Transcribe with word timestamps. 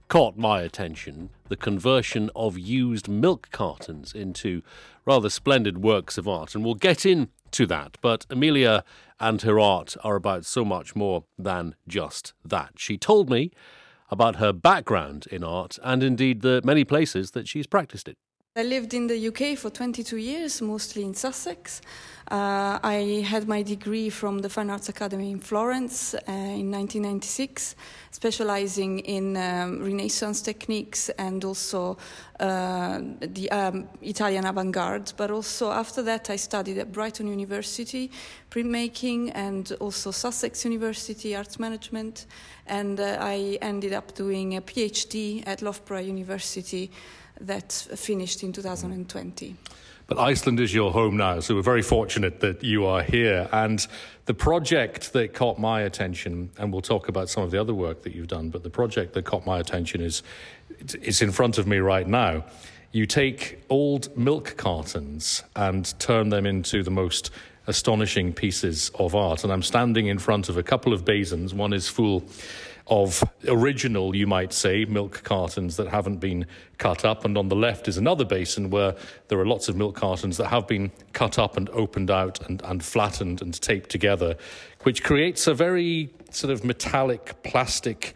caught 0.09 0.37
my 0.37 0.61
attention 0.61 1.31
the 1.49 1.57
conversion 1.57 2.31
of 2.37 2.59
used 2.59 3.09
milk 3.09 3.49
cartons 3.51 4.13
into 4.13 4.63
rather 5.07 5.31
splendid 5.31 5.83
works 5.83 6.19
of 6.19 6.29
art. 6.29 6.55
And 6.55 6.65
we'll 6.65 6.75
get 6.75 7.07
into 7.07 7.67
that. 7.67 7.97
But 8.01 8.27
Emilia 8.29 8.85
and 9.19 9.41
her 9.43 9.59
art 9.59 9.97
are 10.05 10.17
about 10.17 10.45
so 10.45 10.65
much 10.65 10.95
more 10.95 11.25
than 11.39 11.75
just 11.89 12.35
that. 12.45 12.73
She 12.77 12.99
told 12.99 13.31
me 13.31 13.53
about 14.11 14.37
her 14.37 14.53
background 14.53 15.27
in 15.31 15.43
art 15.43 15.79
and 15.83 16.03
indeed 16.03 16.43
the 16.43 16.61
many 16.65 16.85
places 16.85 17.31
that 17.31 17.49
she's 17.49 17.67
practiced 17.67 18.09
it. 18.09 18.19
I 18.55 18.65
lived 18.65 18.93
in 18.93 19.07
the 19.07 19.29
UK 19.29 19.57
for 19.57 19.71
22 19.71 20.19
years, 20.19 20.61
mostly 20.61 21.05
in 21.05 21.15
Sussex. 21.15 21.81
Uh, 22.31 22.79
I 22.83 23.25
had 23.27 23.49
my 23.49 23.63
degree 23.63 24.11
from 24.11 24.41
the 24.41 24.51
Fine 24.51 24.69
Arts 24.69 24.91
Academy 24.91 25.31
in 25.31 25.41
Florence 25.41 26.13
uh, 26.13 26.19
in 26.29 26.71
1996, 26.71 27.75
specializing 28.11 28.99
in 28.99 29.39
um, 29.39 29.83
Renaissance 29.83 30.43
techniques 30.43 31.09
and 31.19 31.43
also 31.47 31.97
uh, 32.41 33.01
the 33.21 33.51
um, 33.51 33.89
Italian 34.03 34.45
avant 34.45 34.71
garde. 34.73 35.15
But 35.17 35.31
also 35.31 35.71
after 35.71 36.03
that, 36.03 36.29
I 36.29 36.37
studied 36.37 36.77
at 36.77 36.93
Brighton 36.93 37.29
University 37.29 38.11
printmaking 38.51 39.33
and 39.35 39.73
also 39.81 40.11
Sussex 40.11 40.67
University 40.67 41.35
arts 41.35 41.59
management. 41.59 42.27
And 42.67 43.01
uh, 43.01 43.17
I 43.19 43.57
ended 43.63 43.95
up 43.95 44.15
doing 44.15 44.57
a 44.57 44.61
PhD 44.61 45.43
at 45.47 45.63
Loughborough 45.63 46.01
University 46.01 46.91
that 47.43 47.73
finished 47.73 48.43
in 48.43 48.53
2020. 48.53 49.57
But 50.07 50.19
Iceland 50.19 50.61
is 50.61 50.75
your 50.75 50.93
home 50.93 51.17
now, 51.17 51.41
so 51.41 51.55
we're 51.55 51.63
very 51.63 51.83
fortunate 51.83 52.41
that 52.41 52.63
you 52.63 52.85
are 52.87 53.03
here. 53.03 53.49
And 53.53 53.87
the 54.27 54.35
project 54.35 55.13
that 55.13 55.33
caught 55.33 55.59
my 55.59 55.83
attention, 55.83 56.51
and 56.59 56.73
we'll 56.73 56.83
talk 56.83 57.09
about 57.09 57.29
some 57.29 57.43
of 57.43 57.51
the 57.51 57.61
other 57.61 57.73
work 57.73 58.03
that 58.03 58.15
you've 58.15 58.29
done, 58.29 58.51
but 58.51 58.63
the 58.63 58.71
project 58.71 59.15
that 59.15 59.25
caught 59.25 59.47
my 59.47 59.59
attention 59.59 60.01
is 60.01 60.23
it's 60.79 61.23
in 61.23 61.31
front 61.31 61.59
of 61.59 61.67
me 61.67 61.79
right 61.79 62.07
now. 62.07 62.45
You 62.91 63.07
take 63.07 63.65
old 63.71 64.15
milk 64.17 64.57
cartons 64.57 65.45
and 65.57 65.99
turn 65.99 66.29
them 66.29 66.45
into 66.45 66.83
the 66.83 66.91
most 66.91 67.31
astonishing 67.67 68.33
pieces 68.33 68.91
of 68.97 69.15
art. 69.15 69.45
And 69.45 69.53
I'm 69.53 69.63
standing 69.63 70.09
in 70.09 70.19
front 70.19 70.49
of 70.49 70.57
a 70.59 70.63
couple 70.63 70.93
of 70.93 71.05
basins. 71.05 71.55
One 71.55 71.73
is 71.73 71.89
full 71.89 72.25
of 72.87 73.23
original, 73.47 74.15
you 74.15 74.27
might 74.27 74.53
say, 74.53 74.85
milk 74.85 75.23
cartons 75.23 75.77
that 75.77 75.89
haven't 75.89 76.17
been 76.17 76.47
cut 76.79 77.05
up. 77.05 77.25
And 77.25 77.39
on 77.39 77.49
the 77.49 77.57
left 77.57 77.89
is 77.89 77.97
another 77.97 78.25
basin 78.25 78.71
where 78.71 78.95
there 79.29 79.39
are 79.39 79.47
lots 79.47 79.69
of 79.69 79.77
milk 79.77 79.95
cartons 79.95 80.37
that 80.39 80.49
have 80.49 80.67
been 80.67 80.91
cut 81.13 81.39
up 81.39 81.57
and 81.57 81.69
opened 81.71 82.11
out 82.11 82.45
and, 82.49 82.61
and 82.63 82.85
flattened 82.85 83.41
and 83.41 83.61
taped 83.61 83.91
together, 83.91 84.37
which 84.83 85.03
creates 85.03 85.47
a 85.47 85.55
very 85.55 86.11
sort 86.31 86.53
of 86.53 86.65
metallic 86.65 87.43
plastic 87.43 88.15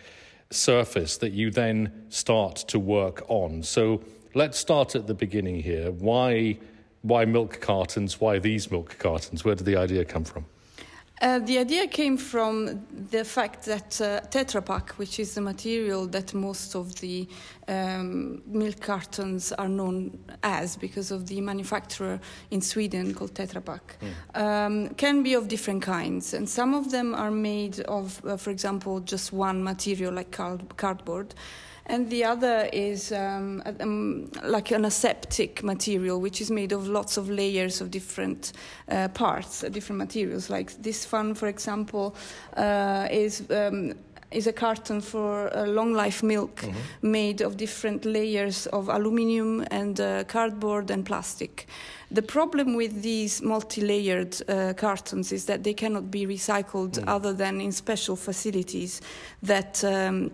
surface 0.51 1.17
that 1.19 1.33
you 1.33 1.51
then 1.51 2.07
start 2.09 2.57
to 2.57 2.79
work 2.79 3.25
on. 3.29 3.63
So 3.63 4.03
let's 4.35 4.59
start 4.59 4.95
at 4.95 5.07
the 5.07 5.15
beginning 5.15 5.61
here. 5.61 5.91
Why, 5.91 6.59
why 7.03 7.25
milk 7.25 7.61
cartons? 7.61 8.21
Why 8.21 8.39
these 8.39 8.71
milk 8.71 8.97
cartons? 8.99 9.45
Where 9.45 9.55
did 9.55 9.67
the 9.67 9.77
idea 9.77 10.05
come 10.05 10.25
from? 10.25 10.47
Uh, 11.23 11.39
the 11.39 11.59
idea 11.59 11.87
came 11.87 12.19
from 12.19 12.85
the 13.11 13.25
fact 13.25 13.65
that 13.65 14.01
uh, 14.03 14.21
Tetra 14.29 14.63
Pak, 14.63 14.91
which 14.99 15.19
is 15.19 15.35
the 15.35 15.41
material 15.41 16.07
that 16.09 16.35
most 16.35 16.75
of 16.75 16.95
the 17.01 17.27
um, 17.69 18.43
milk 18.47 18.81
cartons 18.81 19.51
are 19.53 19.69
known 19.69 20.19
as 20.43 20.77
because 20.77 21.11
of 21.11 21.27
the 21.27 21.41
manufacturer 21.41 22.21
in 22.51 22.61
Sweden 22.61 23.15
called 23.15 23.33
Tetra 23.33 23.65
Pak, 23.65 23.97
mm. 24.01 24.41
um, 24.41 24.95
can 24.97 25.23
be 25.23 25.33
of 25.33 25.49
different 25.49 25.83
kinds. 25.83 26.35
And 26.35 26.47
some 26.47 26.75
of 26.75 26.91
them 26.91 27.15
are 27.15 27.31
made 27.31 27.81
of, 27.81 28.23
uh, 28.27 28.37
for 28.37 28.51
example, 28.51 29.01
just 29.01 29.33
one 29.33 29.65
material 29.65 30.13
like 30.13 30.31
card- 30.33 30.77
cardboard 30.77 31.35
and 31.87 32.11
the 32.11 32.25
other 32.25 32.69
is 32.73 33.13
um, 33.13 33.63
um, 33.81 34.31
like 34.43 34.71
an 34.73 34.85
aseptic 34.85 35.63
material, 35.63 36.21
which 36.21 36.41
is 36.41 36.51
made 36.51 36.73
of 36.73 36.89
lots 36.89 37.17
of 37.17 37.31
layers 37.31 37.81
of 37.81 37.91
different 37.91 38.53
uh, 38.89 39.09
parts, 39.09 39.63
uh, 39.63 39.69
different 39.69 39.99
materials. 39.99 40.51
Like 40.51 40.73
this 40.83 41.11
one, 41.13 41.35
for 41.35 41.49
example, 41.49 42.15
uh, 42.57 43.09
is. 43.11 43.43
Um, 43.51 43.95
is 44.33 44.49
a 44.49 44.53
carton 44.53 45.01
for 45.01 45.51
long 45.67 45.93
life 45.95 46.21
milk 46.21 46.57
mm-hmm. 46.57 47.11
made 47.13 47.41
of 47.41 47.57
different 47.57 48.05
layers 48.05 48.67
of 48.67 48.89
aluminium 48.89 49.65
and 49.71 50.01
uh, 50.01 50.25
cardboard 50.25 50.91
and 50.91 51.07
plastic. 51.07 51.69
The 52.11 52.23
problem 52.23 52.75
with 52.75 53.03
these 53.03 53.41
multi 53.41 53.81
layered 53.81 54.37
uh, 54.49 54.75
cartons 54.77 55.31
is 55.31 55.45
that 55.47 55.63
they 55.63 55.75
cannot 55.75 56.11
be 56.11 56.27
recycled 56.27 56.99
mm. 56.99 57.05
other 57.07 57.33
than 57.33 57.61
in 57.61 57.71
special 57.73 58.17
facilities 58.17 59.01
that. 59.43 59.85
Um, 59.85 60.33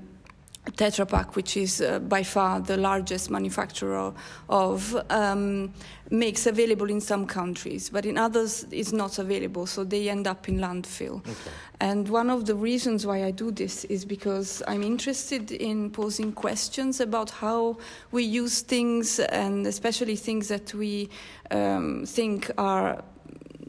Tetra 0.71 1.09
Pak, 1.09 1.35
which 1.35 1.57
is 1.57 1.81
uh, 1.81 1.99
by 1.99 2.23
far 2.23 2.61
the 2.61 2.77
largest 2.77 3.31
manufacturer 3.31 4.15
of, 4.49 4.97
um, 5.11 5.73
makes 6.11 6.47
available 6.47 6.89
in 6.89 7.01
some 7.01 7.27
countries, 7.27 7.91
but 7.91 8.07
in 8.07 8.17
others 8.17 8.65
it's 8.71 8.93
not 8.93 9.19
available, 9.19 9.67
so 9.67 9.83
they 9.83 10.09
end 10.09 10.27
up 10.29 10.49
in 10.49 10.59
landfill. 10.59 11.19
Okay. 11.19 11.51
And 11.81 12.09
one 12.09 12.31
of 12.31 12.47
the 12.47 12.55
reasons 12.55 13.05
why 13.05 13.25
I 13.25 13.33
do 13.33 13.51
this 13.51 13.85
is 13.87 14.05
because 14.05 14.63
I'm 14.69 14.85
interested 14.85 15.51
in 15.51 15.91
posing 15.91 16.33
questions 16.33 17.01
about 17.01 17.31
how 17.31 17.79
we 18.13 18.23
use 18.23 18.61
things, 18.61 19.19
and 19.19 19.67
especially 19.67 20.15
things 20.15 20.47
that 20.47 20.73
we 20.75 21.09
um, 21.51 22.05
think 22.07 22.51
are 22.57 23.03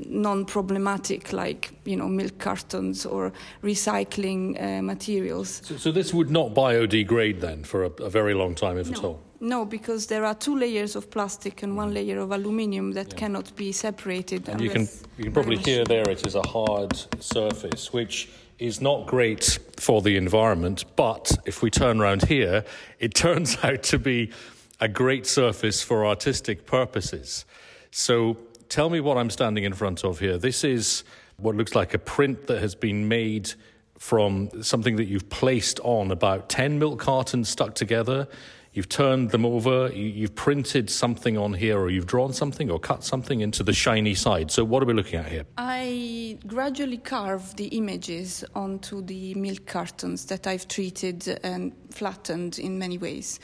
non-problematic, 0.10 1.34
like 1.34 1.72
you 1.86 1.96
know 1.96 2.08
milk 2.08 2.38
cartons 2.38 3.06
or 3.06 3.32
recycling 3.64 4.62
uh, 4.62 4.82
materials. 4.82 5.62
So, 5.64 5.78
so, 5.78 5.92
this 5.92 6.14
would 6.14 6.30
not 6.30 6.54
biodegrade 6.54 7.40
then 7.40 7.64
for 7.64 7.86
a, 7.86 7.90
a 8.04 8.10
very 8.10 8.34
long 8.34 8.56
time, 8.56 8.78
if 8.78 8.90
no. 8.90 8.98
at 8.98 9.04
all. 9.04 9.20
No, 9.40 9.66
because 9.66 10.08
there 10.08 10.24
are 10.24 10.34
two 10.34 10.58
layers 10.58 10.96
of 10.96 11.12
plastic 11.12 11.64
and 11.64 11.76
one 11.76 11.92
mm. 11.92 11.96
layer 11.96 12.20
of 12.20 12.32
aluminium 12.32 12.94
that 12.94 13.12
yeah. 13.12 13.20
cannot 13.20 13.54
be 13.58 13.74
separated. 13.74 14.48
And 14.48 14.62
you 14.62 14.70
can 14.70 14.88
you 15.18 15.26
can 15.26 15.34
probably 15.34 15.58
hear 15.58 15.84
there 15.84 16.10
it 16.10 16.26
is 16.26 16.36
a 16.36 16.48
hard 16.48 16.98
surface, 17.20 17.92
which 17.92 18.30
is 18.60 18.80
not 18.80 19.06
great 19.06 19.60
for 19.78 20.02
the 20.02 20.16
environment. 20.16 20.86
But 20.96 21.38
if 21.46 21.62
we 21.62 21.70
turn 21.70 22.00
around 22.00 22.24
here, 22.24 22.64
it 23.00 23.14
turns 23.26 23.58
out 23.64 23.84
to 23.84 24.00
be 24.00 24.32
a 24.80 24.88
great 24.88 25.28
surface 25.28 25.82
for 25.82 26.06
artistic 26.06 26.66
purposes. 26.66 27.46
So 27.92 28.38
tell 28.74 28.90
me 28.90 29.00
what 29.00 29.18
I'm 29.18 29.30
standing 29.30 29.66
in 29.66 29.74
front 29.74 30.04
of 30.04 30.18
here. 30.18 30.40
This 30.40 30.64
is 30.64 31.04
what 31.38 31.56
looks 31.56 31.76
like 31.76 31.94
a 31.94 32.00
print 32.00 32.48
that 32.48 32.60
has 32.60 32.74
been 32.74 33.08
made 33.08 33.54
from 34.00 34.50
something 34.64 34.96
that 34.96 35.06
you've 35.06 35.30
placed 35.30 35.80
on 35.82 36.10
about 36.10 36.50
10 36.50 36.80
milk 36.80 37.00
cartons 37.00 37.50
stuck 37.50 37.76
together. 37.76 38.28
You've 38.74 38.90
turned 38.90 39.30
them 39.30 39.46
over, 39.46 39.92
you've 39.94 40.34
printed 40.34 40.90
something 40.90 41.38
on 41.38 41.54
here, 41.54 41.78
or 41.80 41.92
you've 41.92 42.08
drawn 42.08 42.34
something 42.34 42.72
or 42.72 42.80
cut 42.80 43.04
something 43.04 43.42
into 43.42 43.62
the 43.62 43.74
shiny 43.74 44.16
side. 44.16 44.50
So, 44.50 44.64
what 44.64 44.82
are 44.82 44.88
we 44.88 44.94
looking 44.94 45.20
at 45.20 45.28
here? 45.28 45.46
I 45.60 46.40
gradually 46.48 46.98
carve 46.98 47.56
the 47.56 47.68
images 47.68 48.44
onto 48.56 49.04
the 49.04 49.36
milk 49.36 49.68
cartons 49.68 50.26
that 50.26 50.48
I've 50.48 50.68
treated 50.68 51.40
and 51.44 51.74
flattened 51.92 52.58
in 52.58 52.80
many 52.80 52.98
ways. 52.98 53.40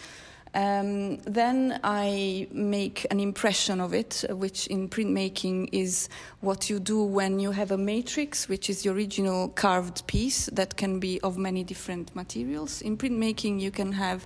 Um, 0.56 1.18
then 1.18 1.80
I 1.84 2.48
make 2.52 3.06
an 3.12 3.20
impression 3.20 3.80
of 3.80 3.94
it, 3.94 4.26
which 4.30 4.66
in 4.68 4.90
printmaking 4.90 5.70
is 5.72 6.10
what 6.42 6.70
you 6.70 6.80
do 6.80 7.04
when 7.04 7.40
you 7.40 7.52
have 7.52 7.72
a 7.72 7.78
matrix, 7.78 8.50
which 8.50 8.70
is 8.70 8.82
the 8.82 8.90
original 8.90 9.50
carved 9.50 10.08
piece 10.08 10.48
that 10.48 10.76
can 10.76 11.00
be 11.00 11.20
of 11.22 11.38
many 11.38 11.64
different 11.64 12.16
materials. 12.16 12.82
In 12.82 12.98
printmaking, 12.98 13.60
you 13.60 13.70
can 13.70 13.92
have 13.92 14.26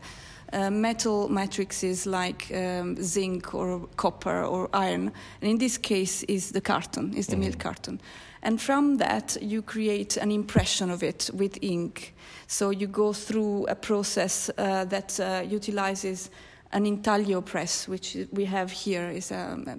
uh, 0.54 0.70
metal 0.70 1.28
matrices 1.30 2.06
like 2.06 2.52
um, 2.56 2.96
zinc 3.02 3.54
or 3.54 3.88
copper 3.98 4.44
or 4.44 4.70
iron, 4.74 5.12
and 5.42 5.52
in 5.52 5.58
this 5.58 5.78
case, 5.78 6.24
is 6.24 6.52
the 6.52 6.62
carton, 6.62 7.14
is 7.16 7.28
the 7.28 7.36
mm. 7.36 7.40
milk 7.40 7.60
carton. 7.60 8.00
And 8.44 8.62
from 8.62 8.98
that, 8.98 9.38
you 9.42 9.62
create 9.62 10.18
an 10.18 10.30
impression 10.30 10.92
of 10.92 11.02
it 11.02 11.30
with 11.34 11.58
ink. 11.62 12.14
So 12.48 12.72
you 12.72 12.88
go 12.88 13.14
through 13.14 13.68
a 13.68 13.76
process 13.76 14.52
uh, 14.58 14.84
that 14.86 15.20
uh, 15.20 15.44
utilizes 15.48 16.30
an 16.74 16.86
intaglio 16.86 17.40
press, 17.40 17.88
which 17.88 18.18
we 18.34 18.44
have 18.46 18.70
here 18.70 19.10
is 19.10 19.32
a, 19.32 19.78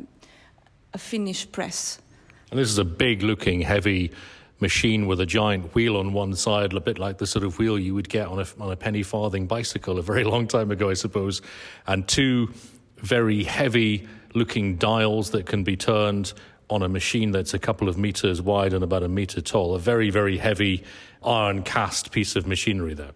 a 0.95 0.99
Finnish 0.99 1.53
press. 1.53 1.99
And 2.51 2.59
this 2.59 2.71
is 2.71 2.79
a 2.79 2.85
big 2.85 3.23
looking, 3.23 3.61
heavy 3.61 4.13
machine 4.61 5.07
with 5.07 5.21
a 5.21 5.27
giant 5.27 5.75
wheel 5.75 5.99
on 5.99 6.15
one 6.15 6.35
side, 6.35 6.73
a 6.73 6.81
bit 6.81 6.99
like 6.99 7.19
the 7.19 7.27
sort 7.27 7.45
of 7.45 7.59
wheel 7.59 7.79
you 7.79 7.93
would 7.95 8.09
get 8.09 8.29
on 8.29 8.41
a, 8.41 8.47
on 8.59 8.73
a 8.73 8.77
penny 8.77 9.03
farthing 9.03 9.47
bicycle 9.47 9.99
a 9.99 10.03
very 10.03 10.25
long 10.33 10.47
time 10.47 10.71
ago, 10.71 10.89
I 10.89 10.95
suppose, 10.95 11.43
and 11.87 12.09
two 12.09 12.51
very 12.97 13.45
heavy 13.45 14.09
looking 14.33 14.77
dials 14.77 15.31
that 15.31 15.45
can 15.45 15.65
be 15.65 15.77
turned 15.77 16.33
on 16.75 16.83
a 16.83 16.89
machine 16.89 17.31
that's 17.31 17.55
a 17.55 17.59
couple 17.59 17.89
of 17.89 17.97
meters 17.97 18.43
wide 18.43 18.73
and 18.75 18.83
about 18.83 19.03
a 19.03 19.09
meter 19.09 19.41
tall. 19.41 19.75
A 19.75 19.79
very, 19.79 20.11
very 20.11 20.39
heavy 20.39 20.83
iron 21.23 21.63
cast 21.63 22.11
piece 22.11 22.37
of 22.37 22.47
machinery 22.47 22.95
there. 22.95 23.13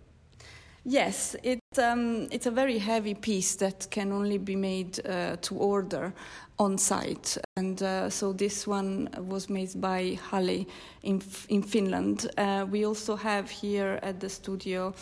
Yes, 0.85 1.37
it, 1.43 1.61
um, 1.77 2.29
it's 2.31 2.47
a 2.47 2.51
very 2.51 2.79
heavy 2.79 3.15
piece 3.15 3.57
that 3.57 3.89
can 3.91 4.13
only 4.13 4.39
be 4.39 4.57
made 4.57 5.01
uh, 5.05 5.37
to 5.43 5.55
order 5.57 6.15
on 6.59 6.79
site. 6.79 7.37
And 7.57 7.83
uh, 7.83 8.09
so 8.09 8.33
this 8.33 8.67
one 8.67 9.09
was 9.19 9.51
made 9.51 9.79
by 9.81 10.19
Halle 10.31 10.67
in, 11.03 11.21
in 11.49 11.63
Finland. 11.63 12.31
Uh, 12.39 12.65
we 12.71 12.87
also 12.87 13.17
have 13.17 13.51
here 13.51 13.99
at 14.03 14.21
the 14.21 14.29
studio 14.29 14.95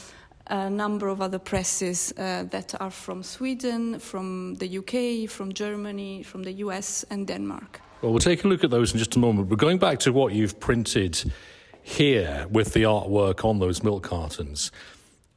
a 0.48 0.70
number 0.70 1.08
of 1.08 1.20
other 1.20 1.38
presses 1.38 2.12
uh, 2.16 2.44
that 2.50 2.74
are 2.80 2.90
from 2.90 3.22
Sweden, 3.22 3.98
from 3.98 4.54
the 4.54 4.78
UK, 4.78 5.28
from 5.28 5.52
Germany, 5.52 6.22
from 6.22 6.42
the 6.42 6.52
US, 6.64 7.04
and 7.10 7.26
Denmark. 7.26 7.80
Well, 8.02 8.12
we'll 8.12 8.18
take 8.18 8.44
a 8.44 8.48
look 8.48 8.62
at 8.62 8.70
those 8.70 8.92
in 8.92 8.98
just 8.98 9.16
a 9.16 9.18
moment. 9.18 9.48
We're 9.48 9.56
going 9.56 9.78
back 9.78 10.00
to 10.00 10.12
what 10.12 10.34
you've 10.34 10.60
printed 10.60 11.32
here 11.82 12.46
with 12.50 12.74
the 12.74 12.82
artwork 12.82 13.42
on 13.42 13.58
those 13.58 13.82
milk 13.82 14.02
cartons. 14.02 14.70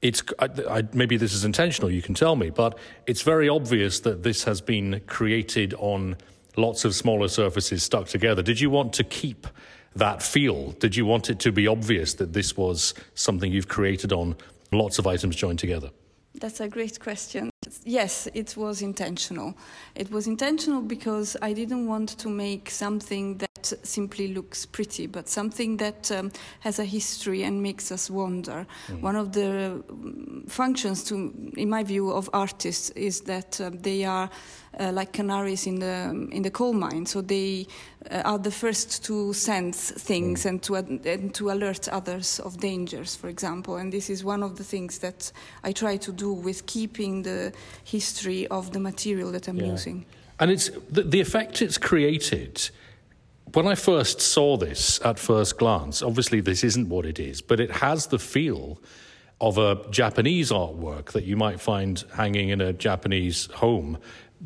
It's 0.02 0.22
I, 0.40 0.50
I, 0.70 0.84
maybe 0.92 1.16
this 1.16 1.34
is 1.34 1.46
intentional. 1.46 1.90
You 1.90 2.02
can 2.02 2.16
tell 2.16 2.36
me, 2.36 2.50
but 2.50 2.78
it's 3.08 3.22
very 3.22 3.48
obvious 3.48 4.02
that 4.02 4.24
this 4.24 4.44
has 4.44 4.60
been 4.60 5.02
created 5.08 5.74
on 5.76 6.18
lots 6.58 6.84
of 6.84 6.94
smaller 6.94 7.30
surfaces 7.30 7.84
stuck 7.84 8.08
together. 8.08 8.44
Did 8.44 8.60
you 8.60 8.70
want 8.70 8.92
to 8.94 9.06
keep 9.06 9.48
that 9.96 10.22
feel? 10.22 10.72
Did 10.74 10.98
you 10.98 11.06
want 11.06 11.30
it 11.30 11.40
to 11.40 11.54
be 11.54 11.66
obvious 11.66 12.14
that 12.16 12.34
this 12.34 12.58
was 12.58 12.94
something 13.16 13.54
you've 13.54 13.70
created 13.70 14.12
on 14.12 14.36
lots 14.74 15.00
of 15.00 15.08
items 15.08 15.38
joined 15.38 15.60
together? 15.60 15.92
That's 16.36 16.60
a 16.60 16.68
great 16.68 17.00
question. 17.00 17.50
Yes, 17.84 18.28
it 18.34 18.56
was 18.56 18.81
intentional. 18.81 19.56
It 19.96 20.12
was 20.12 20.28
intentional 20.28 20.81
because 20.81 21.36
I 21.42 21.54
didn't 21.54 21.88
want 21.88 22.18
to 22.20 22.30
make 22.30 22.70
something 22.70 23.38
that 23.40 23.49
simply 23.84 24.34
looks 24.34 24.66
pretty, 24.66 25.08
but 25.08 25.30
something 25.30 25.78
that 25.78 26.12
um, 26.12 26.32
has 26.60 26.80
a 26.80 26.86
history 26.86 27.44
and 27.44 27.62
makes 27.62 27.92
us 27.92 28.10
wonder. 28.10 28.66
Mm. 28.88 29.02
One 29.02 29.16
of 29.16 29.32
the 29.34 29.84
um, 29.90 30.46
functions, 30.48 31.04
to, 31.06 31.16
in 31.58 31.70
my 31.70 31.84
view, 31.84 32.12
of 32.12 32.30
artists 32.34 32.90
is 32.92 33.22
that 33.22 33.60
uh, 33.62 33.72
they 33.74 34.06
are 34.06 34.30
uh, 34.80 34.92
like 34.92 35.12
canaries 35.12 35.66
in 35.66 35.80
the 35.80 36.30
in 36.32 36.44
the 36.44 36.52
coal 36.52 36.74
mine. 36.74 37.06
So 37.06 37.22
they 37.22 37.68
uh, 38.12 38.22
are 38.24 38.38
the 38.38 38.52
first 38.52 39.04
to 39.06 39.34
sense 39.34 39.92
things 39.92 40.44
mm. 40.44 40.50
and 40.50 40.64
to 40.64 40.76
and 40.76 41.34
to 41.34 41.50
alert 41.50 41.88
others 41.90 42.40
of 42.40 42.58
dangers, 42.58 43.16
for 43.16 43.30
example. 43.30 43.78
And 43.78 43.92
this 43.92 44.10
is 44.10 44.24
one 44.24 44.44
of 44.44 44.56
the 44.56 44.64
things 44.64 45.00
that 45.00 45.32
I 45.64 45.72
try 45.72 45.98
to 45.98 46.12
do 46.12 46.34
with 46.34 46.66
keeping 46.66 47.24
the 47.24 47.52
history 47.84 48.48
of 48.48 48.72
the 48.72 48.80
material 48.80 49.32
that 49.32 49.48
I'm 49.48 49.58
yeah. 49.58 49.72
using. 49.72 50.06
And 50.40 50.52
it's 50.52 50.70
the, 50.90 51.04
the 51.04 51.20
effect 51.20 51.62
it's 51.62 51.78
created 51.78 52.70
when 53.54 53.68
I 53.68 53.75
first 53.75 54.22
saw 54.22 54.57
this 54.57 55.00
at 55.04 55.18
first 55.18 55.57
glance, 55.57 56.01
obviously 56.01 56.42
this 56.42 56.63
isn't 56.63 56.90
what 56.90 57.06
it 57.06 57.19
is, 57.19 57.42
but 57.42 57.60
it 57.60 57.72
has 57.72 58.07
the 58.07 58.19
feel 58.19 58.81
of 59.42 59.57
a 59.57 59.90
Japanese 59.90 60.51
artwork 60.51 61.12
that 61.13 61.24
you 61.24 61.38
might 61.38 61.60
find 61.60 62.04
hanging 62.16 62.50
in 62.50 62.62
a 62.62 62.74
Japanese 62.74 63.46
home 63.48 63.98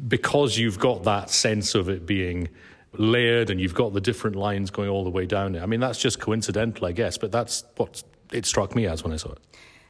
because 0.07 0.57
you've 0.57 0.79
got 0.79 1.03
that 1.03 1.29
sense 1.29 1.75
of 1.75 1.89
it 1.89 2.05
being 2.05 2.49
layered 2.93 3.49
and 3.49 3.59
you've 3.59 3.73
got 3.73 3.93
the 3.93 4.01
different 4.01 4.35
lines 4.35 4.69
going 4.69 4.89
all 4.89 5.03
the 5.03 5.09
way 5.09 5.25
down 5.25 5.55
it. 5.55 5.63
I 5.63 5.65
mean, 5.65 5.79
that's 5.79 5.99
just 5.99 6.19
coincidental, 6.19 6.85
I 6.85 6.91
guess, 6.91 7.17
but 7.17 7.31
that's 7.31 7.63
what 7.77 8.03
it 8.31 8.45
struck 8.45 8.75
me 8.75 8.85
as 8.85 9.03
when 9.03 9.13
I 9.13 9.17
saw 9.17 9.31
it. 9.31 9.39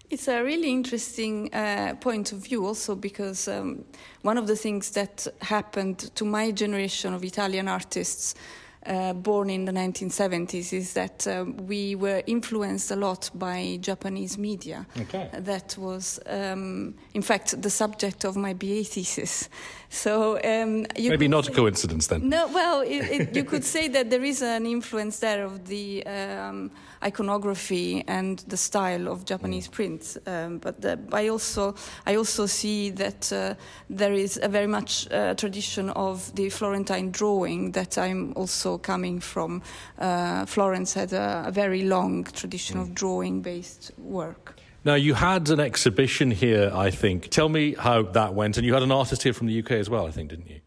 It's 0.10 0.28
a 0.28 0.42
really 0.44 0.70
interesting 0.70 1.54
uh, 1.54 1.96
point 2.00 2.32
of 2.32 2.40
view, 2.40 2.66
also 2.66 2.96
because 2.96 3.48
um, 3.48 3.84
one 4.22 4.38
of 4.38 4.48
the 4.48 4.56
things 4.56 4.92
that 4.92 5.28
happened 5.42 6.00
to 6.16 6.24
my 6.24 6.52
generation 6.52 7.14
of 7.14 7.24
Italian 7.24 7.68
artists 7.68 8.36
uh, 8.86 9.14
born 9.14 9.50
in 9.50 9.66
the 9.66 9.72
1970s 9.72 10.74
is 10.74 10.94
that 10.94 11.28
uh, 11.28 11.46
we 11.68 11.96
were 11.96 12.22
influenced 12.28 12.92
a 12.92 12.96
lot 12.96 13.30
by 13.34 13.78
Japanese 13.82 14.38
media. 14.38 14.86
Okay. 15.00 15.30
That 15.34 15.78
was, 15.78 16.20
um, 16.26 16.96
in 17.14 17.22
fact, 17.22 17.62
the 17.62 17.70
subject 17.70 18.26
of 18.26 18.36
my 18.36 18.54
BA 18.54 18.84
thesis. 18.84 19.50
So 19.94 20.40
um, 20.44 20.88
maybe 20.98 21.28
not 21.28 21.46
say, 21.46 21.52
a 21.52 21.56
coincidence 21.56 22.08
then. 22.08 22.28
No, 22.28 22.48
well, 22.48 22.82
it, 22.86 23.12
it, 23.12 23.36
you 23.36 23.44
could 23.44 23.64
say 23.64 23.88
that 23.90 24.10
there 24.10 24.24
is 24.24 24.42
an 24.42 24.66
influence 24.66 25.20
there 25.20 25.46
of 25.46 25.68
the 25.68 26.04
um, 26.08 26.72
iconography 27.04 28.04
and 28.08 28.40
the 28.48 28.58
style 28.58 29.08
of 29.08 29.24
Japanese 29.24 29.68
mm. 29.68 29.72
prints. 29.72 30.18
Um, 30.26 30.58
but 30.58 30.82
the, 30.82 31.00
I 31.12 31.28
also 31.28 31.76
I 32.08 32.16
also 32.16 32.48
see 32.48 32.90
that 32.90 33.32
uh, 33.32 33.54
there 33.88 34.14
is 34.14 34.40
a 34.42 34.48
very 34.48 34.68
much 34.68 35.08
uh, 35.12 35.36
tradition 35.36 35.92
of 35.92 36.34
the 36.34 36.50
Florentine 36.50 37.12
drawing 37.12 37.74
that 37.74 37.98
I'm 37.98 38.34
also 38.36 38.73
coming 38.80 39.20
from. 39.20 39.62
Uh, 39.98 40.46
Florence 40.46 40.94
had 40.94 41.14
a, 41.14 41.46
a, 41.48 41.52
very 41.52 41.84
long 41.84 42.24
tradition 42.24 42.78
mm. 42.78 42.82
of 42.82 42.94
drawing-based 42.94 43.92
work. 43.98 44.56
Now, 44.86 44.96
you 44.96 45.14
had 45.14 45.50
an 45.50 45.60
exhibition 45.60 46.32
here, 46.32 46.70
I 46.74 46.92
think. 46.92 47.30
Tell 47.30 47.48
me 47.48 47.74
how 47.74 48.02
that 48.02 48.34
went. 48.34 48.58
And 48.58 48.66
you 48.66 48.74
had 48.74 48.84
an 48.84 48.92
artist 48.92 49.24
here 49.24 49.34
from 49.34 49.48
the 49.48 49.60
UK 49.60 49.72
as 49.72 49.90
well, 49.90 50.06
I 50.08 50.12
think, 50.12 50.30
didn't 50.30 50.50
you? 50.50 50.60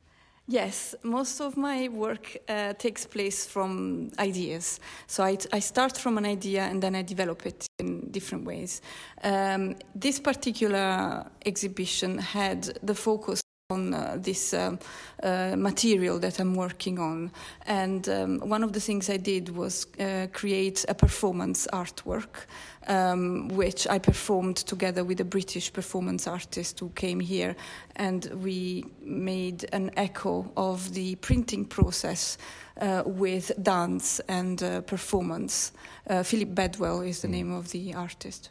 Yes, 0.49 0.94
most 1.03 1.41
of 1.41 1.56
my 1.56 1.88
work 1.88 2.37
uh, 2.49 2.73
takes 2.75 3.05
place 3.05 3.44
from 3.44 4.12
ideas. 4.20 4.79
So 5.08 5.25
I, 5.25 5.37
I, 5.53 5.58
start 5.58 5.99
from 5.99 6.19
an 6.19 6.25
idea 6.25 6.62
and 6.62 6.81
then 6.81 6.94
I 6.94 7.03
develop 7.03 7.47
it 7.47 7.67
in 7.81 8.12
different 8.12 8.44
ways. 8.44 8.81
Um, 9.25 9.75
this 9.93 10.20
particular 10.20 11.26
exhibition 11.44 12.19
had 12.19 12.79
the 12.81 12.94
focus 12.94 13.43
on 13.70 13.92
uh, 13.94 14.16
this 14.20 14.54
um, 14.54 14.78
uh, 15.24 15.56
material 15.56 16.20
that 16.20 16.38
I'm 16.38 16.54
working 16.54 17.00
on. 17.00 17.32
And 17.66 18.08
um, 18.08 18.38
one 18.48 18.62
of 18.62 18.72
the 18.72 18.78
things 18.78 19.10
I 19.10 19.16
did 19.16 19.48
was 19.48 19.88
uh, 19.98 20.28
create 20.32 20.84
a 20.88 20.94
performance 20.94 21.66
artwork, 21.72 22.46
um, 22.86 23.48
which 23.48 23.88
I 23.88 23.98
performed 23.98 24.58
together 24.58 25.02
with 25.02 25.20
a 25.20 25.24
British 25.24 25.72
performance 25.72 26.28
artist 26.28 26.78
who 26.78 26.90
came 26.90 27.18
here. 27.18 27.56
And 27.96 28.26
we 28.40 28.84
made 29.02 29.69
an 29.72 29.90
echo 29.96 30.48
of 30.56 30.94
the 30.94 31.16
printing 31.16 31.64
process 31.64 32.38
uh, 32.80 33.02
with 33.04 33.50
dance 33.60 34.20
and 34.28 34.62
uh, 34.62 34.82
performance. 34.82 35.72
Uh, 36.08 36.22
Philip 36.22 36.54
Bedwell 36.54 37.00
is 37.00 37.20
the 37.20 37.29
name 37.29 37.52
of 37.52 37.72
the 37.72 37.94
artist. 37.94 38.50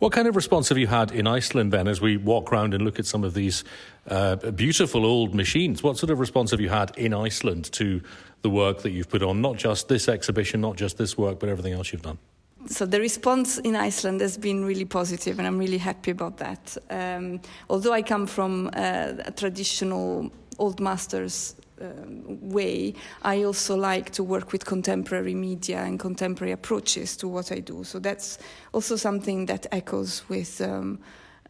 What 0.00 0.12
kind 0.12 0.28
of 0.28 0.36
response 0.36 0.68
have 0.68 0.76
you 0.76 0.88
had 0.88 1.12
in 1.12 1.26
Iceland 1.26 1.72
then 1.72 1.88
as 1.88 2.00
we 2.00 2.16
walk 2.16 2.52
around 2.52 2.74
and 2.74 2.84
look 2.84 2.98
at 2.98 3.06
some 3.06 3.24
of 3.24 3.32
these 3.32 3.64
uh, 4.08 4.36
beautiful 4.36 5.04
old 5.04 5.34
machines? 5.34 5.82
What 5.82 5.98
sort 5.98 6.10
of 6.10 6.18
response 6.20 6.50
have 6.50 6.60
you 6.60 6.68
had 6.68 6.96
in 6.96 7.14
Iceland 7.14 7.72
to 7.72 8.00
the 8.42 8.50
work 8.50 8.82
that 8.82 8.90
you've 8.90 9.08
put 9.08 9.22
on? 9.22 9.40
Not 9.40 9.56
just 9.56 9.88
this 9.88 10.08
exhibition, 10.08 10.60
not 10.60 10.76
just 10.76 10.98
this 10.98 11.16
work, 11.16 11.38
but 11.40 11.48
everything 11.48 11.72
else 11.72 11.92
you've 11.92 12.02
done. 12.02 12.18
So 12.66 12.86
the 12.86 12.98
response 12.98 13.58
in 13.58 13.76
Iceland 13.76 14.22
has 14.22 14.38
been 14.38 14.64
really 14.64 14.86
positive, 14.86 15.38
and 15.38 15.46
I'm 15.46 15.58
really 15.58 15.78
happy 15.78 16.10
about 16.10 16.38
that. 16.38 16.76
Um, 16.88 17.40
although 17.68 17.92
I 17.92 18.02
come 18.02 18.26
from 18.26 18.68
uh, 18.68 19.12
a 19.26 19.32
traditional 19.32 20.30
old 20.58 20.80
masters 20.80 21.56
um, 21.80 22.38
way, 22.40 22.94
I 23.22 23.42
also 23.42 23.76
like 23.76 24.10
to 24.12 24.24
work 24.24 24.52
with 24.52 24.64
contemporary 24.64 25.34
media 25.34 25.82
and 25.82 26.00
contemporary 26.00 26.52
approaches 26.52 27.16
to 27.18 27.28
what 27.28 27.52
I 27.52 27.60
do. 27.60 27.84
So 27.84 27.98
that's 27.98 28.38
also 28.72 28.96
something 28.96 29.46
that 29.46 29.66
echoes 29.70 30.22
with 30.28 30.60
um, 30.62 31.00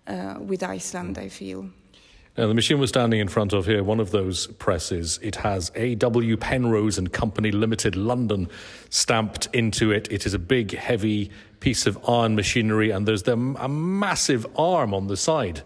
uh, 0.08 0.34
with 0.40 0.64
Iceland. 0.64 1.18
I 1.18 1.28
feel. 1.28 1.70
Now, 2.36 2.48
the 2.48 2.54
machine 2.54 2.80
we're 2.80 2.88
standing 2.88 3.20
in 3.20 3.28
front 3.28 3.52
of 3.52 3.66
here, 3.66 3.84
one 3.84 4.00
of 4.00 4.10
those 4.10 4.48
presses, 4.48 5.20
it 5.22 5.36
has 5.36 5.70
A.W. 5.76 6.36
Penrose 6.36 6.98
and 6.98 7.12
Company 7.12 7.52
Limited 7.52 7.94
London 7.94 8.48
stamped 8.90 9.46
into 9.52 9.92
it. 9.92 10.10
It 10.10 10.26
is 10.26 10.34
a 10.34 10.38
big, 10.40 10.76
heavy 10.76 11.30
piece 11.60 11.86
of 11.86 11.96
iron 12.08 12.34
machinery, 12.34 12.90
and 12.90 13.06
there's 13.06 13.22
the, 13.22 13.34
a 13.34 13.68
massive 13.68 14.48
arm 14.56 14.92
on 14.92 15.06
the 15.06 15.16
side, 15.16 15.62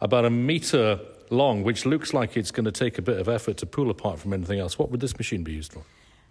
about 0.00 0.24
a 0.24 0.30
metre 0.30 1.00
long, 1.30 1.64
which 1.64 1.86
looks 1.86 2.14
like 2.14 2.36
it's 2.36 2.52
going 2.52 2.66
to 2.66 2.72
take 2.72 2.98
a 2.98 3.02
bit 3.02 3.18
of 3.18 3.28
effort 3.28 3.56
to 3.56 3.66
pull 3.66 3.90
apart 3.90 4.20
from 4.20 4.32
anything 4.32 4.60
else. 4.60 4.78
What 4.78 4.92
would 4.92 5.00
this 5.00 5.18
machine 5.18 5.42
be 5.42 5.52
used 5.52 5.72
for? 5.72 5.82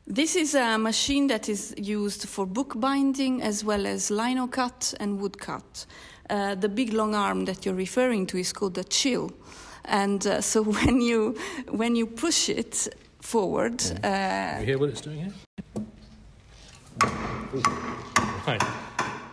This 0.08 0.38
is 0.38 0.56
a 0.56 0.78
machine 0.78 1.28
that 1.28 1.50
is 1.50 1.76
used 1.78 2.30
for 2.30 2.46
book 2.46 2.80
binding 2.80 3.42
as 3.42 3.66
well 3.66 3.86
as 3.86 4.10
lino 4.10 4.48
cut 4.48 4.94
and 5.02 5.20
wood 5.20 5.38
cut. 5.38 5.86
Uh, 6.30 6.56
the 6.56 6.70
big 6.70 6.94
long 6.94 7.14
arm 7.14 7.44
that 7.44 7.66
you're 7.66 7.76
referring 7.76 8.26
to 8.28 8.38
is 8.38 8.54
called 8.54 8.78
a 8.78 8.86
chill, 8.86 9.32
and 9.86 10.26
uh, 10.28 10.42
so 10.42 10.64
when 10.78 11.02
you 11.02 11.36
when 11.70 11.96
you 11.96 12.06
push 12.08 12.50
it 12.50 12.88
forward, 13.22 13.82
uh, 14.04 14.58
you 14.60 14.66
hear 14.66 14.78
what 14.78 14.90
it's 14.90 15.02
doing 15.02 15.20
here? 15.20 15.34
Right. 18.48 18.62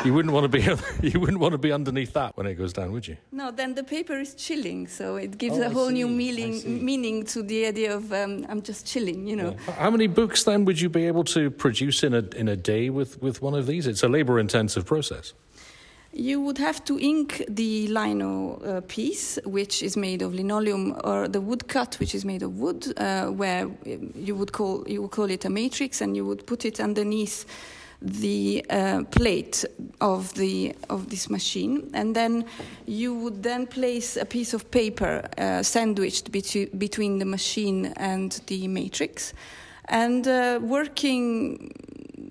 You 0.05 0.15
wouldn't 0.15 0.33
want 0.33 0.45
to 0.45 0.49
be 0.49 0.63
you 1.13 1.19
wouldn't 1.19 1.41
want 1.41 1.53
to 1.53 1.59
be 1.59 1.73
underneath 1.73 2.13
that 2.13 2.37
when 2.37 2.47
it 2.47 2.55
goes 2.55 2.73
down, 2.73 2.93
would 2.93 3.07
you? 3.09 3.17
No, 3.33 3.51
then 3.51 3.75
the 3.75 3.83
paper 3.83 4.17
is 4.21 4.35
chilling, 4.35 4.87
so 4.87 5.17
it 5.17 5.39
gives 5.39 5.59
Oh, 5.59 5.63
a 5.63 5.67
I 5.67 5.71
whole 5.71 5.91
new 5.91 6.07
meaning 6.09 6.85
meaning 6.85 7.25
to 7.27 7.43
the 7.43 7.67
idea 7.67 7.97
of 7.97 8.13
um, 8.13 8.47
I'm 8.49 8.63
just 8.63 8.87
chilling, 8.87 9.27
you 9.27 9.35
know. 9.35 9.57
How 9.77 9.91
many 9.91 10.07
books 10.07 10.45
then 10.45 10.65
would 10.67 10.81
you 10.81 10.89
be 10.89 11.07
able 11.09 11.25
to 11.25 11.51
produce 11.51 12.05
in 12.05 12.15
a 12.15 12.23
in 12.37 12.49
a 12.49 12.57
day 12.57 12.91
with, 12.91 13.21
with 13.21 13.43
one 13.43 13.55
of 13.55 13.67
these? 13.67 13.89
It's 13.89 14.05
a 14.05 14.09
labour 14.09 14.39
intensive 14.39 14.87
process. 14.87 15.35
You 16.13 16.41
would 16.41 16.59
have 16.59 16.83
to 16.85 16.99
ink 16.99 17.45
the 17.49 17.87
lino 17.89 18.57
uh, 18.65 18.81
piece, 18.89 19.39
which 19.45 19.83
is 19.83 19.97
made 19.97 20.23
of 20.23 20.35
linoleum, 20.35 20.97
or 21.05 21.29
the 21.29 21.41
woodcut, 21.41 22.01
which 22.01 22.15
is 22.15 22.25
made 22.25 22.43
of 22.43 22.59
wood, 22.59 22.93
uh, 22.97 23.27
where 23.27 23.65
um, 23.65 24.13
you 24.17 24.35
would 24.35 24.53
call 24.53 24.85
you 24.89 25.03
would 25.03 25.11
call 25.11 25.31
it 25.31 25.45
a 25.45 25.51
matrix, 25.51 26.01
and 26.01 26.17
you 26.17 26.25
would 26.25 26.47
put 26.47 26.65
it 26.65 26.81
underneath 26.81 27.45
the 28.01 28.65
uh, 28.71 29.03
plate 29.11 29.65
of 30.01 30.33
the 30.35 30.75
of 30.89 31.11
this 31.11 31.29
machine, 31.29 31.91
and 31.93 32.17
then 32.17 32.45
you 32.87 33.15
would 33.15 33.43
then 33.43 33.67
place 33.67 34.17
a 34.17 34.25
piece 34.25 34.55
of 34.55 34.71
paper 34.71 35.29
uh, 35.37 35.63
sandwiched 35.63 36.33
between 36.33 36.69
between 36.79 37.19
the 37.19 37.27
machine 37.27 37.93
and 37.97 38.41
the 38.47 38.67
matrix, 38.67 39.35
and 39.89 40.27
uh, 40.27 40.59
working 40.63 41.71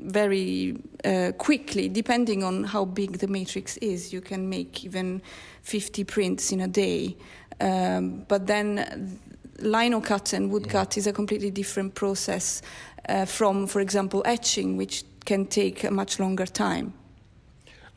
very 0.08 0.78
uh, 1.06 1.32
quickly, 1.38 1.90
depending 1.90 2.44
on 2.44 2.64
how 2.64 2.86
big 2.86 3.20
the 3.20 3.28
matrix 3.28 3.78
is. 3.78 4.14
You 4.14 4.22
can 4.22 4.50
make 4.50 4.84
even 4.84 5.22
50 5.64 6.04
prints 6.06 6.52
in 6.52 6.62
a 6.62 6.68
day. 6.68 7.18
Um, 7.60 8.26
but 8.28 8.48
then 8.48 9.20
lino 9.60 10.02
cut 10.02 10.34
and 10.34 10.52
wood 10.52 10.70
cut 10.70 10.98
is 10.98 11.08
a 11.08 11.14
completely 11.14 11.52
different 11.52 11.96
process 11.96 12.62
uh, 13.10 13.26
from, 13.26 13.68
for 13.68 13.80
example, 13.80 14.22
etching, 14.26 14.78
which 14.78 15.04
can 15.26 15.46
take 15.46 15.84
a 15.84 15.92
much 15.92 16.20
longer 16.20 16.46
time. 16.46 16.94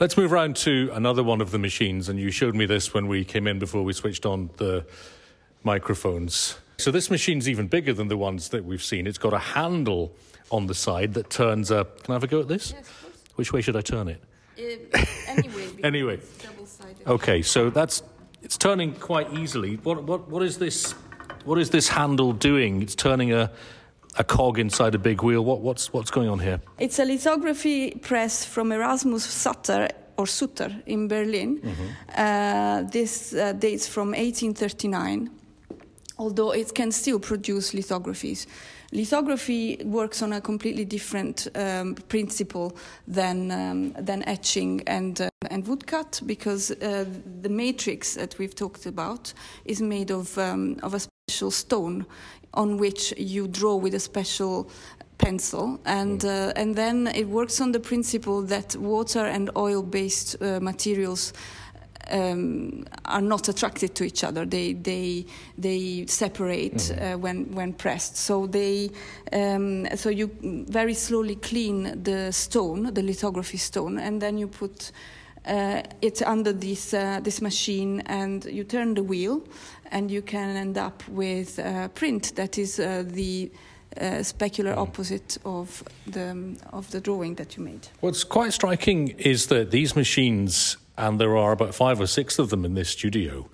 Let's 0.00 0.16
move 0.16 0.32
round 0.32 0.56
to 0.56 0.90
another 0.94 1.22
one 1.22 1.40
of 1.40 1.50
the 1.50 1.58
machines, 1.58 2.08
and 2.08 2.18
you 2.18 2.30
showed 2.30 2.54
me 2.54 2.66
this 2.66 2.94
when 2.94 3.06
we 3.06 3.24
came 3.24 3.46
in 3.46 3.58
before 3.58 3.82
we 3.82 3.92
switched 3.92 4.24
on 4.24 4.50
the 4.56 4.86
microphones. 5.62 6.56
So 6.80 6.90
this 6.90 7.10
machine's 7.10 7.48
even 7.48 7.68
bigger 7.68 7.92
than 7.92 8.08
the 8.08 8.16
ones 8.16 8.48
that 8.48 8.64
we've 8.64 8.82
seen. 8.82 9.06
It's 9.06 9.18
got 9.18 9.32
a 9.32 9.38
handle 9.38 10.12
on 10.50 10.66
the 10.66 10.74
side 10.74 11.14
that 11.14 11.30
turns 11.30 11.70
up. 11.70 12.02
Can 12.02 12.12
I 12.12 12.14
have 12.16 12.24
a 12.24 12.26
go 12.26 12.40
at 12.40 12.48
this? 12.48 12.74
Which 13.36 13.52
way 13.52 13.60
should 13.60 13.76
I 13.76 13.82
turn 13.82 14.08
it? 14.08 14.20
anyway, 15.28 15.68
Anyway. 15.84 16.20
double-sided. 16.42 17.06
Okay, 17.06 17.42
so 17.42 17.70
that's 17.70 18.02
it's 18.42 18.56
turning 18.58 18.92
quite 18.94 19.32
easily. 19.34 19.76
What 19.76 20.02
what 20.04 20.28
what 20.28 20.42
is 20.42 20.58
this? 20.58 20.92
What 21.44 21.58
is 21.58 21.70
this 21.70 21.88
handle 21.88 22.32
doing? 22.32 22.82
It's 22.82 22.94
turning 22.94 23.32
a 23.32 23.50
a 24.18 24.24
cog 24.24 24.58
inside 24.58 24.94
a 24.94 24.98
big 24.98 25.22
wheel. 25.22 25.42
What 25.44 25.60
what's 25.60 25.92
what's 25.92 26.10
going 26.10 26.28
on 26.28 26.40
here? 26.40 26.60
It's 26.78 26.98
a 26.98 27.04
lithography 27.04 27.92
press 28.02 28.44
from 28.44 28.72
Erasmus 28.72 29.24
Sutter 29.24 29.88
or 30.18 30.26
Sutter 30.26 30.70
in 30.86 31.08
Berlin. 31.08 31.60
Uh, 32.14 32.82
this 32.92 33.32
uh, 33.32 33.52
dates 33.52 33.86
from 33.88 34.08
1839, 34.08 35.30
although 36.20 36.52
it 36.52 36.74
can 36.74 36.92
still 36.92 37.18
produce 37.18 37.74
lithographies. 37.74 38.46
Lithography 38.92 39.78
works 39.84 40.22
on 40.22 40.32
a 40.32 40.40
completely 40.40 40.84
different 40.84 41.48
um, 41.54 41.94
principle 42.08 42.76
than 43.08 43.50
um, 43.50 43.92
than 43.92 44.22
etching 44.24 44.82
and 44.86 45.20
uh, 45.20 45.28
and 45.50 45.66
woodcut 45.66 46.20
because 46.26 46.70
uh, 46.70 47.04
the 47.42 47.48
matrix 47.48 48.14
that 48.14 48.38
we've 48.38 48.54
talked 48.54 48.86
about 48.86 49.32
is 49.64 49.80
made 49.80 50.10
of 50.10 50.36
um, 50.38 50.76
of 50.82 50.94
a 50.94 51.00
special 51.00 51.50
stone 51.50 52.04
on 52.54 52.76
which 52.78 53.14
you 53.16 53.48
draw 53.48 53.76
with 53.76 53.94
a 53.94 54.00
special 54.00 54.68
pencil 55.18 55.78
and 55.84 56.24
uh, 56.24 56.52
and 56.56 56.74
then 56.74 57.06
it 57.14 57.28
works 57.28 57.60
on 57.60 57.72
the 57.72 57.80
principle 57.80 58.42
that 58.42 58.74
water 58.76 59.24
and 59.26 59.50
oil 59.56 59.82
based 59.82 60.36
uh, 60.42 60.58
materials 60.60 61.32
um, 62.10 62.84
are 63.04 63.20
not 63.20 63.48
attracted 63.48 63.94
to 63.94 64.04
each 64.04 64.24
other. 64.24 64.44
They 64.44 64.74
they 64.74 65.26
they 65.58 66.06
separate 66.06 66.90
uh, 66.90 67.16
when 67.18 67.54
when 67.54 67.72
pressed. 67.72 68.16
So 68.16 68.46
they 68.46 68.90
um, 69.32 69.86
so 69.96 70.10
you 70.10 70.30
very 70.68 70.94
slowly 70.94 71.36
clean 71.36 72.02
the 72.02 72.32
stone, 72.32 72.92
the 72.94 73.02
lithography 73.02 73.58
stone, 73.58 73.98
and 73.98 74.20
then 74.20 74.38
you 74.38 74.48
put 74.48 74.92
uh, 75.46 75.82
it 76.02 76.22
under 76.22 76.52
this 76.52 76.94
uh, 76.94 77.20
this 77.22 77.40
machine, 77.40 78.02
and 78.06 78.44
you 78.44 78.64
turn 78.64 78.94
the 78.94 79.02
wheel, 79.02 79.42
and 79.90 80.10
you 80.10 80.22
can 80.22 80.56
end 80.56 80.78
up 80.78 81.02
with 81.08 81.58
a 81.58 81.90
print 81.94 82.34
that 82.36 82.58
is 82.58 82.78
uh, 82.78 83.04
the 83.06 83.50
uh, 83.96 84.22
specular 84.22 84.76
opposite 84.76 85.38
of 85.44 85.82
the 86.06 86.56
of 86.72 86.90
the 86.90 87.00
drawing 87.00 87.34
that 87.36 87.56
you 87.56 87.64
made. 87.64 87.88
What's 88.00 88.24
quite 88.24 88.52
striking 88.52 89.08
is 89.18 89.46
that 89.46 89.70
these 89.70 89.96
machines, 89.96 90.76
and 91.00 91.18
there 91.18 91.36
are 91.36 91.52
about 91.52 91.74
five 91.74 91.98
or 91.98 92.06
six 92.06 92.38
of 92.38 92.50
them 92.50 92.64
in 92.64 92.74
this 92.74 92.90
studio, 92.90 93.48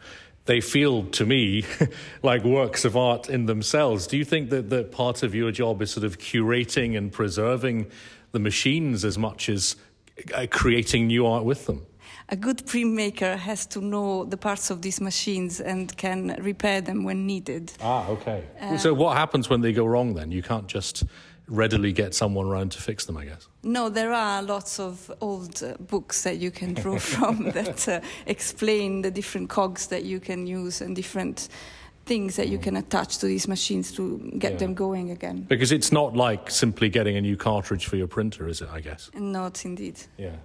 they 0.47 0.61
feel 0.61 1.05
to 1.05 1.25
me 1.25 1.65
like 2.23 2.43
works 2.45 2.85
of 2.85 2.97
art 2.97 3.31
in 3.31 3.47
themselves. 3.47 4.07
Do 4.09 4.17
you 4.17 4.25
think 4.25 4.51
that, 4.51 4.69
that 4.71 4.91
part 4.91 5.23
of 5.23 5.35
your 5.35 5.53
job 5.53 5.81
is 5.81 5.93
sort 5.93 6.05
of 6.05 6.19
curating 6.19 6.99
and 6.99 7.13
preserving 7.13 7.87
the 8.33 8.41
machines 8.41 9.05
as 9.05 9.17
much 9.17 9.49
as 9.49 9.77
uh, 10.35 10.47
creating 10.51 11.07
new 11.07 11.27
art 11.27 11.45
with 11.45 11.67
them? 11.67 11.87
a 12.29 12.35
good 12.35 12.59
printmaker 12.67 13.37
has 13.37 13.67
to 13.67 13.81
know 13.81 14.25
the 14.25 14.37
parts 14.37 14.71
of 14.71 14.83
these 14.83 15.01
machines 15.01 15.61
and 15.61 15.97
can 15.97 16.37
repair 16.41 16.81
them 16.81 17.05
when 17.05 17.25
needed. 17.25 17.73
Ah, 17.81 18.09
okay. 18.09 18.43
so 18.79 18.93
what 18.93 19.17
happens 19.17 19.49
when 19.49 19.61
they 19.61 19.73
go 19.73 19.85
wrong 19.85 20.15
then? 20.15 20.33
You 20.33 20.43
can't 20.43 20.67
just 20.67 21.05
readily 21.49 21.93
get 21.93 22.15
someone 22.15 22.47
around 22.47 22.73
to 22.73 22.83
fix 22.83 23.05
them, 23.05 23.17
I 23.17 23.25
guess. 23.25 23.49
No, 23.63 23.89
there 23.89 24.13
are 24.13 24.43
lots 24.43 24.81
of 24.81 25.11
old 25.21 25.63
uh, 25.63 25.75
books 25.79 26.23
that 26.23 26.39
you 26.39 26.51
can 26.51 26.75
draw 26.75 26.99
from 27.15 27.51
that 27.51 27.89
uh, 27.89 28.01
explain 28.27 29.03
the 29.03 29.11
different 29.11 29.49
cogs 29.49 29.87
that 29.89 30.05
you 30.05 30.21
can 30.21 30.47
use 30.47 30.81
and 30.81 30.97
different 30.97 31.49
things 32.05 32.37
that 32.37 32.49
you 32.49 32.59
can 32.59 32.77
attach 32.77 33.19
to 33.19 33.27
these 33.27 33.49
machines 33.49 33.91
to 33.93 34.19
get 34.39 34.53
Yeah. 34.53 34.59
them 34.59 34.75
going 34.75 35.11
again. 35.11 35.45
Because 35.49 35.73
it's 35.73 35.91
not 35.91 36.17
like 36.17 36.51
simply 36.51 36.89
getting 36.89 37.17
a 37.17 37.21
new 37.21 37.37
cartridge 37.37 37.87
for 37.87 37.97
your 37.97 38.07
printer, 38.07 38.47
is 38.49 38.61
it, 38.61 38.69
I 38.73 38.81
guess? 38.81 39.11
Not 39.15 39.65
indeed. 39.65 39.99
Yeah. 40.17 40.37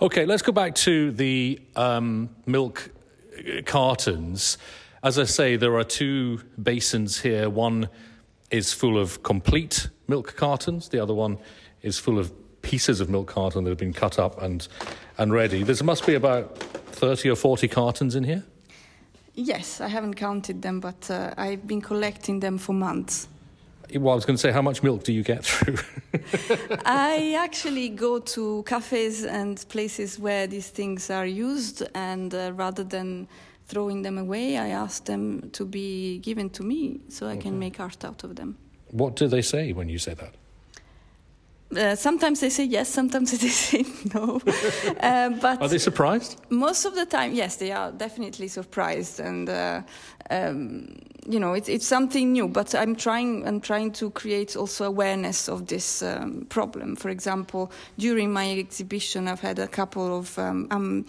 Okay, 0.00 0.26
let's 0.26 0.42
go 0.42 0.52
back 0.52 0.74
to 0.76 1.10
the 1.12 1.60
um, 1.74 2.28
milk 2.46 2.90
uh, 3.36 3.62
cartons. 3.66 4.58
As 5.02 5.18
I 5.18 5.24
say, 5.24 5.56
there 5.56 5.76
are 5.76 5.84
two 5.84 6.40
basins 6.62 7.20
here. 7.20 7.50
One 7.50 7.88
is 8.50 8.72
full 8.72 8.98
of 8.98 9.22
complete 9.22 9.88
milk 10.06 10.36
cartons, 10.36 10.88
the 10.88 11.00
other 11.00 11.14
one 11.14 11.38
is 11.82 11.98
full 11.98 12.18
of 12.18 12.32
pieces 12.62 13.00
of 13.00 13.08
milk 13.08 13.28
carton 13.28 13.64
that 13.64 13.70
have 13.70 13.78
been 13.78 13.92
cut 13.92 14.18
up 14.18 14.40
and, 14.42 14.68
and 15.16 15.32
ready. 15.32 15.62
There 15.62 15.84
must 15.84 16.06
be 16.06 16.14
about 16.14 16.58
30 16.58 17.30
or 17.30 17.36
40 17.36 17.68
cartons 17.68 18.14
in 18.14 18.24
here. 18.24 18.44
Yes, 19.34 19.80
I 19.80 19.88
haven't 19.88 20.14
counted 20.14 20.62
them, 20.62 20.80
but 20.80 21.10
uh, 21.10 21.32
I've 21.36 21.66
been 21.66 21.80
collecting 21.80 22.40
them 22.40 22.58
for 22.58 22.72
months. 22.72 23.28
Well, 23.94 24.12
I 24.12 24.16
was 24.16 24.26
going 24.26 24.36
to 24.36 24.40
say, 24.40 24.50
how 24.50 24.62
much 24.62 24.82
milk 24.82 25.04
do 25.04 25.12
you 25.12 25.22
get 25.22 25.44
through? 25.44 25.76
I 26.84 27.36
actually 27.38 27.88
go 27.88 28.18
to 28.18 28.62
cafes 28.64 29.24
and 29.24 29.64
places 29.68 30.18
where 30.18 30.46
these 30.46 30.68
things 30.68 31.08
are 31.08 31.24
used, 31.24 31.84
and 31.94 32.34
uh, 32.34 32.52
rather 32.54 32.84
than 32.84 33.28
throwing 33.68 34.02
them 34.02 34.18
away, 34.18 34.56
I 34.56 34.68
ask 34.68 35.04
them 35.04 35.50
to 35.52 35.64
be 35.64 36.18
given 36.18 36.50
to 36.50 36.62
me 36.62 37.00
so 37.08 37.28
I 37.28 37.36
can 37.36 37.58
make 37.58 37.78
art 37.80 38.04
out 38.04 38.24
of 38.24 38.34
them. 38.34 38.56
what 38.90 39.16
do 39.16 39.28
they 39.28 39.42
say 39.42 39.72
when 39.72 39.88
you 39.88 39.98
say 39.98 40.14
that? 40.14 40.34
Uh, 41.76 41.94
sometimes 41.94 42.40
they 42.40 42.48
say 42.48 42.64
yes, 42.64 42.88
sometimes 42.88 43.30
they 43.40 43.48
say 43.48 43.84
no. 44.14 44.40
uh, 45.02 45.28
but 45.40 45.60
Are 45.60 45.68
they 45.68 45.78
surprised? 45.78 46.40
most 46.48 46.86
of 46.86 46.94
the 46.94 47.04
time, 47.04 47.34
yes, 47.34 47.56
they 47.56 47.72
are 47.72 47.92
definitely 47.92 48.48
surprised, 48.48 49.20
and 49.20 49.48
uh, 49.50 49.82
um, 50.30 50.88
you 51.28 51.38
know, 51.38 51.52
it's 51.52 51.68
it's 51.68 51.86
something 51.86 52.32
new. 52.32 52.48
But 52.48 52.74
I'm 52.74 52.96
trying, 52.96 53.46
I'm 53.46 53.60
trying 53.60 53.92
to 53.92 54.10
create 54.10 54.56
also 54.56 54.84
awareness 54.84 55.48
of 55.48 55.66
this 55.66 56.02
um, 56.02 56.46
problem. 56.48 56.96
For 56.96 57.10
example, 57.10 57.70
during 57.98 58.32
my 58.32 58.58
exhibition, 58.58 59.28
I've 59.28 59.40
had 59.42 59.58
a 59.58 59.68
couple 59.68 60.18
of 60.18 60.38
um, 60.38 60.68
um, 60.70 61.04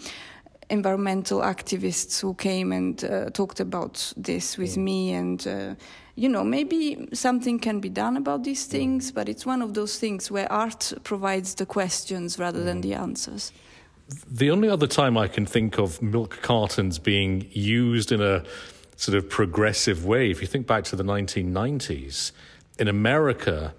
environmental 0.70 1.40
activists 1.40 2.20
who 2.20 2.34
came 2.34 2.72
and 2.72 3.04
uh, 3.04 3.30
talked 3.30 3.60
about 3.60 4.12
this 4.16 4.56
with 4.56 4.76
me 4.76 5.12
and. 5.12 5.46
Uh, 5.46 5.74
you 6.16 6.28
know, 6.28 6.44
maybe 6.44 7.08
something 7.14 7.58
can 7.58 7.80
be 7.80 7.88
done 7.88 8.14
about 8.14 8.44
these 8.44 8.66
things, 8.66 9.10
but 9.10 9.26
it's 9.26 9.46
one 9.46 9.62
of 9.62 9.72
those 9.72 9.98
things 9.98 10.30
where 10.30 10.50
art 10.52 10.92
provides 11.02 11.54
the 11.54 11.64
questions 11.64 12.38
rather 12.38 12.62
than 12.62 12.82
the 12.82 12.92
answers. 12.92 13.52
The 14.30 14.50
only 14.50 14.68
other 14.68 14.86
time 14.86 15.16
I 15.16 15.28
can 15.28 15.46
think 15.46 15.78
of 15.78 16.02
milk 16.02 16.40
cartons 16.42 16.98
being 16.98 17.48
used 17.52 18.12
in 18.12 18.20
a 18.20 18.44
sort 18.96 19.16
of 19.16 19.30
progressive 19.30 20.04
way, 20.04 20.30
if 20.30 20.42
you 20.42 20.46
think 20.46 20.66
back 20.66 20.84
to 20.84 20.96
the 20.96 21.04
1990s, 21.04 22.32
in 22.78 22.88
America, 22.88 23.74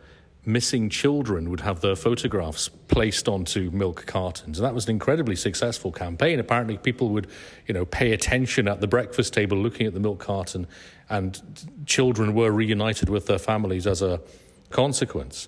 missing 0.46 0.90
children 0.90 1.50
would 1.50 1.62
have 1.62 1.82
their 1.82 1.96
photographs 1.96 2.68
placed 2.68 3.28
onto 3.28 3.70
milk 3.72 4.06
cartons. 4.08 4.58
And 4.58 4.66
that 4.66 4.74
was 4.74 4.86
an 4.86 4.92
incredibly 4.92 5.36
successful 5.36 5.92
campaign. 5.92 6.40
Apparently, 6.40 6.78
people 6.78 7.10
would, 7.10 7.28
you 7.68 7.74
know, 7.74 7.86
pay 7.86 8.12
attention 8.12 8.68
at 8.68 8.82
the 8.82 8.88
breakfast 8.88 9.34
table 9.34 9.58
looking 9.58 9.86
at 9.86 9.94
the 9.94 10.00
milk 10.00 10.20
carton, 10.20 10.68
and 11.10 11.40
children 11.86 12.34
were 12.34 12.52
reunited 12.52 13.10
with 13.10 13.28
their 13.28 13.40
families 13.40 13.86
as 13.86 14.02
a 14.02 14.20
consequence. 14.70 15.48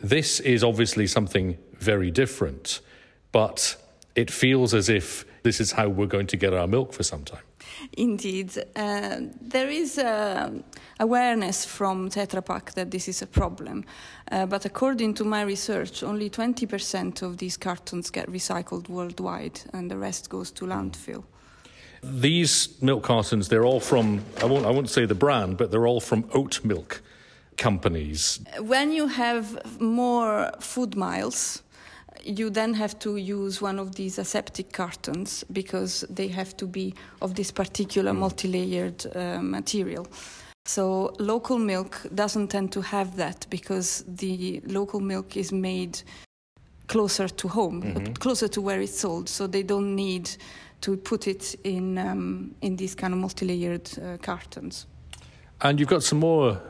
This 0.00 0.40
is 0.40 0.62
obviously 0.62 1.06
something 1.06 1.56
very 1.78 2.10
different, 2.10 2.80
but 3.32 3.76
it 4.14 4.30
feels 4.30 4.74
as 4.74 4.88
if 4.88 5.24
this 5.42 5.60
is 5.60 5.72
how 5.72 5.88
we're 5.88 6.06
going 6.06 6.26
to 6.26 6.36
get 6.36 6.52
our 6.52 6.66
milk 6.66 6.92
for 6.92 7.02
some 7.02 7.24
time. 7.24 7.40
Indeed. 7.96 8.50
Uh, 8.76 9.20
there 9.40 9.70
is 9.70 9.98
uh, 9.98 10.50
awareness 11.00 11.64
from 11.64 12.10
Tetra 12.10 12.44
Pak 12.44 12.72
that 12.74 12.90
this 12.90 13.08
is 13.08 13.22
a 13.22 13.26
problem. 13.26 13.84
Uh, 14.30 14.44
but 14.44 14.66
according 14.66 15.14
to 15.14 15.24
my 15.24 15.42
research, 15.42 16.02
only 16.02 16.28
20% 16.28 17.22
of 17.22 17.38
these 17.38 17.56
cartons 17.56 18.10
get 18.10 18.30
recycled 18.30 18.88
worldwide, 18.88 19.60
and 19.72 19.90
the 19.90 19.96
rest 19.96 20.28
goes 20.28 20.50
to 20.52 20.66
landfill. 20.66 21.24
These 22.02 22.82
milk 22.82 23.02
cartons, 23.02 23.48
they're 23.48 23.64
all 23.64 23.80
from, 23.80 24.22
I 24.42 24.44
won't, 24.44 24.66
I 24.66 24.70
won't 24.70 24.90
say 24.90 25.06
the 25.06 25.14
brand, 25.14 25.56
but 25.56 25.70
they're 25.70 25.86
all 25.86 26.00
from 26.00 26.28
oat 26.34 26.64
milk 26.64 27.02
companies. 27.56 28.40
When 28.60 28.92
you 28.92 29.06
have 29.08 29.80
more 29.80 30.52
food 30.60 30.94
miles, 30.94 31.62
you 32.26 32.50
then 32.50 32.74
have 32.74 32.98
to 32.98 33.16
use 33.16 33.62
one 33.62 33.78
of 33.78 33.94
these 33.94 34.18
aseptic 34.18 34.72
cartons 34.72 35.44
because 35.52 36.04
they 36.10 36.28
have 36.28 36.56
to 36.56 36.66
be 36.66 36.94
of 37.22 37.34
this 37.34 37.52
particular 37.52 38.12
mm. 38.12 38.18
multi-layered 38.18 39.06
uh, 39.14 39.40
material. 39.40 40.06
So 40.64 41.14
local 41.18 41.58
milk 41.58 42.00
doesn't 42.14 42.48
tend 42.48 42.72
to 42.72 42.82
have 42.82 43.16
that 43.16 43.46
because 43.50 44.04
the 44.08 44.60
local 44.66 45.00
milk 45.00 45.36
is 45.36 45.52
made 45.52 46.02
closer 46.88 47.28
to 47.28 47.48
home, 47.48 47.82
mm-hmm. 47.82 48.12
closer 48.14 48.48
to 48.48 48.60
where 48.60 48.80
it's 48.80 48.98
sold. 48.98 49.28
So 49.28 49.46
they 49.46 49.62
don't 49.62 49.94
need 49.94 50.30
to 50.80 50.96
put 50.96 51.28
it 51.28 51.54
in 51.62 51.98
um, 51.98 52.54
in 52.60 52.76
these 52.76 52.96
kind 52.96 53.14
of 53.14 53.20
multi-layered 53.20 53.88
uh, 53.98 54.16
cartons. 54.20 54.86
And 55.60 55.78
you've 55.78 55.88
got 55.88 56.02
some 56.02 56.18
more 56.18 56.60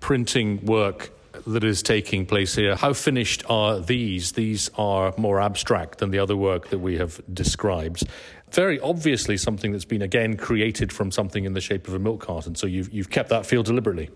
printing 0.00 0.64
work 0.66 1.15
that 1.46 1.64
is 1.64 1.82
taking 1.82 2.26
place 2.26 2.54
here. 2.54 2.76
How 2.76 2.92
finished 2.92 3.42
are 3.48 3.80
these? 3.80 4.32
These 4.32 4.70
are 4.76 5.12
more 5.16 5.40
abstract 5.40 5.98
than 5.98 6.10
the 6.10 6.18
other 6.18 6.36
work 6.36 6.68
that 6.68 6.78
we 6.78 6.98
have 6.98 7.20
described. 7.32 8.04
Very 8.52 8.78
obviously, 8.80 9.36
something 9.36 9.72
that's 9.72 9.84
been 9.84 10.02
again 10.02 10.36
created 10.36 10.92
from 10.92 11.10
something 11.10 11.44
in 11.44 11.54
the 11.54 11.60
shape 11.60 11.88
of 11.88 11.94
a 11.94 11.98
milk 11.98 12.20
carton. 12.20 12.54
So 12.54 12.66
you've, 12.66 12.92
you've 12.92 13.10
kept 13.10 13.28
that 13.30 13.46
feel 13.46 13.62
deliberately. 13.62 14.10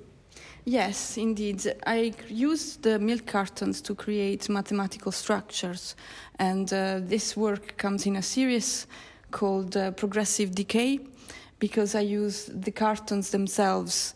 Yes, 0.64 1.16
indeed. 1.16 1.74
I 1.86 2.12
used 2.28 2.82
the 2.82 2.98
milk 2.98 3.26
cartons 3.26 3.80
to 3.82 3.94
create 3.94 4.48
mathematical 4.48 5.10
structures, 5.10 5.96
and 6.38 6.72
uh, 6.72 7.00
this 7.02 7.36
work 7.36 7.76
comes 7.76 8.06
in 8.06 8.16
a 8.16 8.22
series 8.22 8.86
called 9.30 9.76
uh, 9.76 9.90
Progressive 9.92 10.54
Decay 10.54 11.00
because 11.58 11.94
I 11.94 12.00
use 12.00 12.50
the 12.52 12.70
cartons 12.70 13.30
themselves 13.30 14.14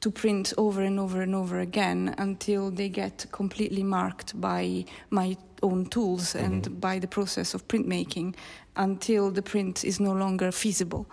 to 0.00 0.10
print 0.10 0.52
over 0.56 0.82
and 0.82 0.98
over 0.98 1.20
and 1.22 1.34
over 1.34 1.60
again 1.60 2.14
until 2.18 2.70
they 2.70 2.88
get 2.88 3.26
completely 3.32 3.82
marked 3.82 4.40
by 4.40 4.84
my 5.10 5.36
own 5.62 5.86
tools 5.86 6.32
mm-hmm. 6.34 6.44
and 6.44 6.80
by 6.80 6.98
the 6.98 7.06
process 7.06 7.54
of 7.54 7.66
printmaking 7.68 8.34
until 8.76 9.30
the 9.30 9.42
print 9.42 9.84
is 9.84 10.00
no 10.00 10.12
longer 10.12 10.50
feasible. 10.50 11.06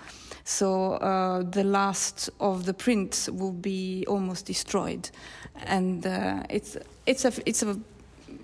So 0.44 0.94
uh, 0.94 1.44
the 1.44 1.64
last 1.64 2.30
of 2.40 2.66
the 2.66 2.74
prints 2.74 3.30
will 3.30 3.52
be 3.52 4.06
almost 4.08 4.46
destroyed, 4.46 5.10
and 5.66 6.08
uh, 6.08 6.44
it's 6.50 6.78
it's 7.06 7.26
a 7.26 7.34
it's 7.46 7.64
a 7.64 7.78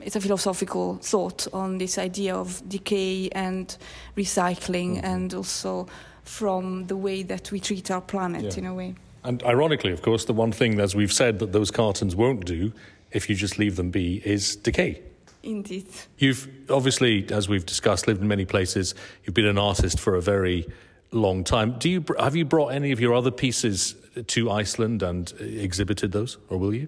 it's 0.01 0.17
a 0.17 0.19
philosophical 0.19 0.97
thought 0.97 1.47
on 1.53 1.77
this 1.77 1.97
idea 1.97 2.35
of 2.35 2.61
decay 2.67 3.29
and 3.29 3.77
recycling, 4.17 4.97
mm-hmm. 4.97 5.05
and 5.05 5.33
also 5.33 5.87
from 6.25 6.87
the 6.87 6.97
way 6.97 7.23
that 7.23 7.51
we 7.51 7.59
treat 7.59 7.89
our 7.89 8.01
planet 8.01 8.43
yeah. 8.43 8.57
in 8.57 8.65
a 8.65 8.73
way. 8.73 8.95
And 9.23 9.41
ironically, 9.43 9.91
of 9.91 10.01
course, 10.01 10.25
the 10.25 10.33
one 10.33 10.51
thing, 10.51 10.79
as 10.79 10.95
we've 10.95 11.13
said, 11.13 11.39
that 11.39 11.53
those 11.53 11.71
cartons 11.71 12.15
won't 12.15 12.45
do 12.45 12.73
if 13.11 13.29
you 13.29 13.35
just 13.35 13.57
leave 13.57 13.75
them 13.75 13.89
be 13.89 14.21
is 14.25 14.55
decay. 14.55 15.01
Indeed. 15.43 15.87
You've 16.17 16.47
obviously, 16.69 17.25
as 17.31 17.49
we've 17.49 17.65
discussed, 17.65 18.07
lived 18.07 18.21
in 18.21 18.27
many 18.27 18.45
places. 18.45 18.95
You've 19.23 19.33
been 19.33 19.45
an 19.45 19.57
artist 19.57 19.99
for 19.99 20.15
a 20.15 20.21
very 20.21 20.65
long 21.11 21.43
time. 21.43 21.77
Do 21.79 21.89
you 21.89 22.03
have 22.19 22.35
you 22.35 22.45
brought 22.45 22.69
any 22.69 22.91
of 22.91 22.99
your 22.99 23.13
other 23.13 23.31
pieces 23.31 23.95
to 24.27 24.51
Iceland 24.51 25.03
and 25.03 25.31
exhibited 25.39 26.11
those, 26.11 26.37
or 26.49 26.57
will 26.57 26.73
you? 26.73 26.87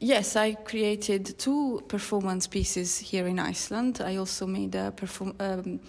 Yes, 0.00 0.36
I 0.36 0.54
created 0.54 1.38
two 1.38 1.82
performance 1.88 2.46
pieces 2.46 2.98
here 2.98 3.26
in 3.26 3.38
Iceland. 3.38 4.00
I 4.00 4.16
also 4.16 4.46
made 4.46 4.74
a 4.74 4.90
perform. 4.92 5.34
Um, 5.38 5.80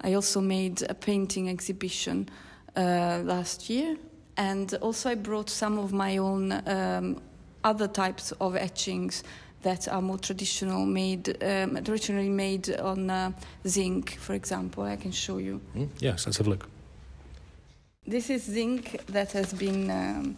I 0.00 0.14
also 0.14 0.40
made 0.40 0.82
a 0.88 0.94
painting 0.94 1.48
exhibition 1.48 2.28
uh, 2.76 3.20
last 3.24 3.68
year 3.68 3.96
and 4.38 4.72
also, 4.74 5.10
I 5.10 5.16
brought 5.16 5.50
some 5.50 5.78
of 5.78 5.92
my 5.92 6.18
own 6.18 6.52
um, 6.66 7.20
other 7.64 7.88
types 7.88 8.32
of 8.40 8.54
etchings 8.54 9.24
that 9.62 9.88
are 9.88 10.00
more 10.00 10.18
traditional, 10.18 10.86
made 10.86 11.42
um, 11.42 11.74
traditionally 11.82 12.28
made 12.28 12.70
on 12.78 13.10
uh, 13.10 13.32
zinc, 13.66 14.16
for 14.20 14.34
example. 14.34 14.84
I 14.84 14.94
can 14.94 15.10
show 15.10 15.38
you. 15.38 15.60
Mm, 15.74 15.88
yes, 15.98 16.24
let's 16.24 16.38
have 16.38 16.46
a 16.46 16.50
look. 16.50 16.68
This 18.06 18.30
is 18.30 18.44
zinc 18.44 19.04
that 19.06 19.32
has 19.32 19.52
been 19.52 19.90
um, 19.90 20.36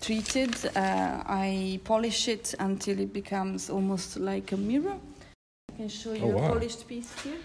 treated. 0.00 0.54
Uh, 0.76 1.22
I 1.24 1.78
polish 1.84 2.26
it 2.26 2.56
until 2.58 2.98
it 2.98 3.12
becomes 3.12 3.70
almost 3.70 4.16
like 4.16 4.50
a 4.50 4.56
mirror. 4.56 4.98
I 5.72 5.76
can 5.76 5.88
show 5.88 6.12
you 6.12 6.24
oh, 6.24 6.28
wow. 6.28 6.46
a 6.46 6.48
polished 6.48 6.88
piece 6.88 7.14
here. 7.22 7.38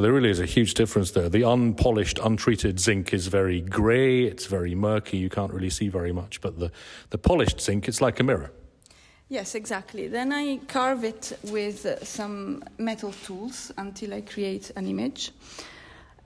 There 0.00 0.12
really 0.12 0.30
is 0.30 0.40
a 0.40 0.46
huge 0.46 0.74
difference 0.74 1.12
there. 1.12 1.28
The 1.28 1.44
unpolished, 1.44 2.18
untreated 2.18 2.80
zinc 2.80 3.14
is 3.14 3.28
very 3.28 3.60
grey, 3.60 4.24
it's 4.24 4.46
very 4.46 4.74
murky, 4.74 5.18
you 5.18 5.30
can't 5.30 5.52
really 5.52 5.70
see 5.70 5.88
very 5.88 6.12
much. 6.12 6.40
But 6.40 6.58
the, 6.58 6.72
the 7.10 7.18
polished 7.18 7.60
zinc, 7.60 7.86
it's 7.86 8.00
like 8.00 8.18
a 8.18 8.24
mirror. 8.24 8.50
Yes, 9.28 9.54
exactly. 9.54 10.08
Then 10.08 10.32
I 10.32 10.58
carve 10.68 11.04
it 11.04 11.38
with 11.44 11.86
uh, 11.86 12.04
some 12.04 12.64
metal 12.78 13.12
tools 13.24 13.72
until 13.78 14.14
I 14.14 14.20
create 14.22 14.72
an 14.76 14.86
image. 14.86 15.32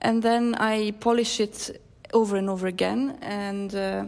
And 0.01 0.23
then 0.23 0.55
I 0.55 0.91
polish 0.99 1.39
it 1.39 1.81
over 2.13 2.37
and 2.37 2.49
over 2.49 2.67
again, 2.67 3.19
and 3.21 3.75
uh, 3.75 4.05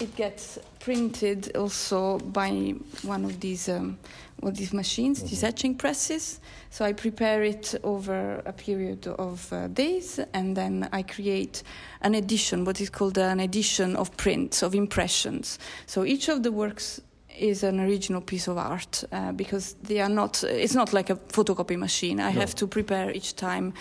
it 0.00 0.16
gets 0.16 0.58
printed 0.80 1.56
also 1.56 2.18
by 2.18 2.74
one 3.02 3.24
of 3.24 3.38
these 3.40 3.68
um, 3.68 3.98
well, 4.42 4.52
these 4.52 4.72
machines, 4.72 5.18
mm-hmm. 5.18 5.28
these 5.28 5.44
etching 5.44 5.74
presses. 5.76 6.40
So 6.70 6.84
I 6.84 6.92
prepare 6.92 7.42
it 7.44 7.74
over 7.82 8.42
a 8.44 8.52
period 8.52 9.06
of 9.06 9.52
uh, 9.52 9.68
days, 9.68 10.18
and 10.34 10.56
then 10.56 10.88
I 10.92 11.02
create 11.02 11.62
an 12.00 12.14
edition, 12.14 12.64
what 12.64 12.80
is 12.80 12.90
called 12.90 13.18
an 13.18 13.40
edition 13.40 13.96
of 13.96 14.14
prints, 14.16 14.62
of 14.62 14.74
impressions. 14.74 15.58
So 15.86 16.04
each 16.04 16.28
of 16.28 16.42
the 16.42 16.50
works 16.50 17.00
is 17.38 17.62
an 17.62 17.80
original 17.80 18.20
piece 18.20 18.48
of 18.48 18.58
art 18.58 19.04
uh, 19.12 19.32
because 19.32 19.74
they 19.82 20.00
are 20.00 20.08
not. 20.08 20.44
It's 20.44 20.74
not 20.74 20.92
like 20.92 21.08
a 21.08 21.16
photocopy 21.16 21.78
machine. 21.78 22.20
I 22.20 22.32
no. 22.32 22.40
have 22.40 22.54
to 22.56 22.66
prepare 22.66 23.10
each 23.12 23.36
time 23.36 23.72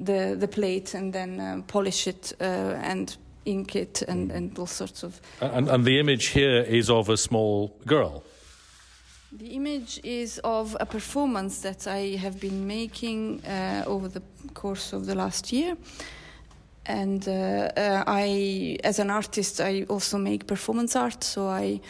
the 0.00 0.36
the 0.38 0.48
plate 0.48 0.94
and 0.94 1.12
then 1.12 1.40
uh, 1.40 1.62
polish 1.66 2.06
it 2.06 2.32
uh, 2.40 2.44
and 2.44 3.16
ink 3.44 3.76
it 3.76 4.02
and, 4.08 4.30
mm. 4.30 4.36
and 4.36 4.58
all 4.58 4.66
sorts 4.66 5.02
of. 5.02 5.20
And, 5.40 5.68
and 5.68 5.84
the 5.84 5.98
image 5.98 6.26
here 6.26 6.62
is 6.62 6.88
of 6.88 7.08
a 7.08 7.16
small 7.16 7.76
girl. 7.86 8.24
The 9.36 9.56
image 9.56 9.98
is 10.04 10.38
of 10.44 10.76
a 10.78 10.86
performance 10.86 11.58
that 11.62 11.88
I 11.88 12.16
have 12.20 12.38
been 12.38 12.68
making 12.68 13.44
uh, 13.44 13.82
over 13.84 14.06
the 14.06 14.22
course 14.54 14.92
of 14.92 15.06
the 15.06 15.16
last 15.16 15.52
year. 15.52 15.76
And 16.86 17.26
uh, 17.26 17.32
uh, 17.76 18.04
I, 18.06 18.78
as 18.84 19.00
an 19.00 19.10
artist, 19.10 19.60
I 19.60 19.86
also 19.88 20.18
make 20.18 20.46
performance 20.46 20.94
art. 20.94 21.24
So 21.24 21.48
I 21.48 21.80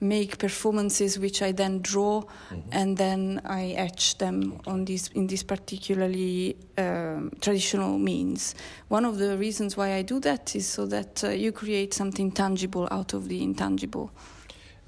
make 0.00 0.38
performances 0.38 1.20
which 1.20 1.40
I 1.40 1.52
then 1.52 1.82
draw, 1.82 2.22
mm-hmm. 2.22 2.60
and 2.72 2.96
then 2.96 3.42
I 3.44 3.74
etch 3.76 4.18
them 4.18 4.60
on 4.66 4.84
this 4.84 5.06
in 5.14 5.28
this 5.28 5.44
particularly 5.44 6.56
um, 6.78 7.30
traditional 7.40 7.96
means. 7.98 8.56
One 8.88 9.04
of 9.04 9.18
the 9.18 9.36
reasons 9.36 9.76
why 9.76 9.94
I 9.94 10.02
do 10.02 10.18
that 10.20 10.56
is 10.56 10.66
so 10.66 10.84
that 10.86 11.22
uh, 11.22 11.28
you 11.28 11.52
create 11.52 11.94
something 11.94 12.32
tangible 12.32 12.88
out 12.90 13.14
of 13.14 13.28
the 13.28 13.40
intangible 13.40 14.10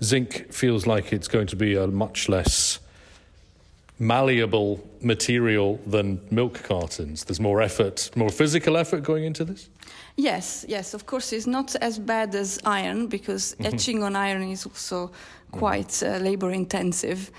zinc 0.02 0.52
feels 0.52 0.86
like 0.86 1.12
it's 1.12 1.28
going 1.28 1.46
to 1.48 1.56
be 1.56 1.76
a 1.76 1.86
much 1.86 2.28
less 2.28 2.80
malleable 4.00 4.80
material 5.02 5.78
than 5.86 6.20
milk 6.30 6.62
cartons. 6.62 7.24
There's 7.24 7.38
more 7.40 7.60
effort, 7.60 8.10
more 8.16 8.30
physical 8.30 8.76
effort 8.76 9.02
going 9.02 9.24
into 9.24 9.44
this? 9.44 9.68
Yes, 10.16 10.64
yes, 10.68 10.94
of 10.94 11.06
course, 11.06 11.32
it's 11.32 11.46
not 11.46 11.76
as 11.76 11.98
bad 11.98 12.34
as 12.34 12.58
iron 12.64 13.06
because 13.06 13.54
mm-hmm. 13.54 13.66
etching 13.66 14.02
on 14.02 14.16
iron 14.16 14.42
is 14.42 14.66
also 14.66 15.12
quite 15.52 16.02
uh, 16.02 16.16
labor 16.16 16.50
intensive. 16.50 17.30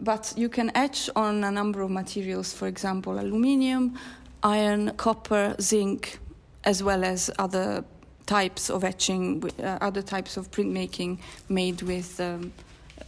But 0.00 0.32
you 0.36 0.48
can 0.48 0.70
etch 0.74 1.10
on 1.16 1.44
a 1.44 1.50
number 1.50 1.82
of 1.82 1.90
materials, 1.90 2.52
for 2.52 2.68
example, 2.68 3.18
aluminium, 3.18 3.98
iron, 4.42 4.92
copper, 4.96 5.56
zinc, 5.60 6.18
as 6.64 6.82
well 6.82 7.04
as 7.04 7.30
other 7.38 7.84
types 8.30 8.70
of 8.70 8.84
etching, 8.84 9.42
uh, 9.58 9.78
other 9.80 10.02
types 10.02 10.36
of 10.36 10.48
printmaking 10.52 11.18
made 11.48 11.82
with 11.82 12.20
um, 12.20 12.52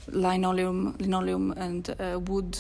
linoleum, 0.08 0.96
linoleum 0.98 1.52
and 1.52 1.94
uh, 2.00 2.18
wood 2.18 2.58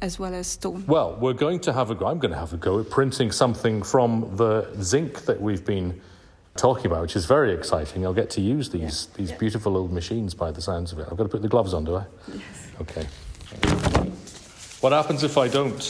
as 0.00 0.16
well 0.16 0.32
as 0.32 0.46
stone. 0.46 0.84
Well, 0.86 1.16
we're 1.20 1.40
going 1.46 1.58
to 1.60 1.72
have 1.72 1.90
a 1.90 1.96
go. 1.96 2.06
I'm 2.06 2.20
going 2.20 2.30
to 2.30 2.38
have 2.38 2.52
a 2.52 2.56
go 2.56 2.78
at 2.78 2.88
printing 2.88 3.32
something 3.32 3.82
from 3.82 4.30
the 4.36 4.68
zinc 4.80 5.24
that 5.24 5.40
we've 5.40 5.64
been 5.64 6.00
talking 6.54 6.86
about, 6.86 7.02
which 7.02 7.16
is 7.16 7.26
very 7.26 7.52
exciting. 7.52 8.06
I'll 8.06 8.14
get 8.22 8.30
to 8.30 8.40
use 8.40 8.70
these 8.70 9.08
yeah. 9.10 9.16
these 9.18 9.30
yeah. 9.30 9.38
beautiful 9.38 9.76
old 9.76 9.92
machines 9.92 10.34
by 10.34 10.52
the 10.52 10.62
sounds 10.62 10.92
of 10.92 11.00
it. 11.00 11.08
I've 11.10 11.16
got 11.16 11.24
to 11.24 11.28
put 11.28 11.42
the 11.42 11.48
gloves 11.48 11.74
on, 11.74 11.84
do 11.84 11.96
I? 11.96 12.04
Yes. 12.28 12.70
Okay. 12.80 13.06
What 14.82 14.92
happens 14.92 15.24
if 15.24 15.36
I 15.36 15.48
don't? 15.48 15.82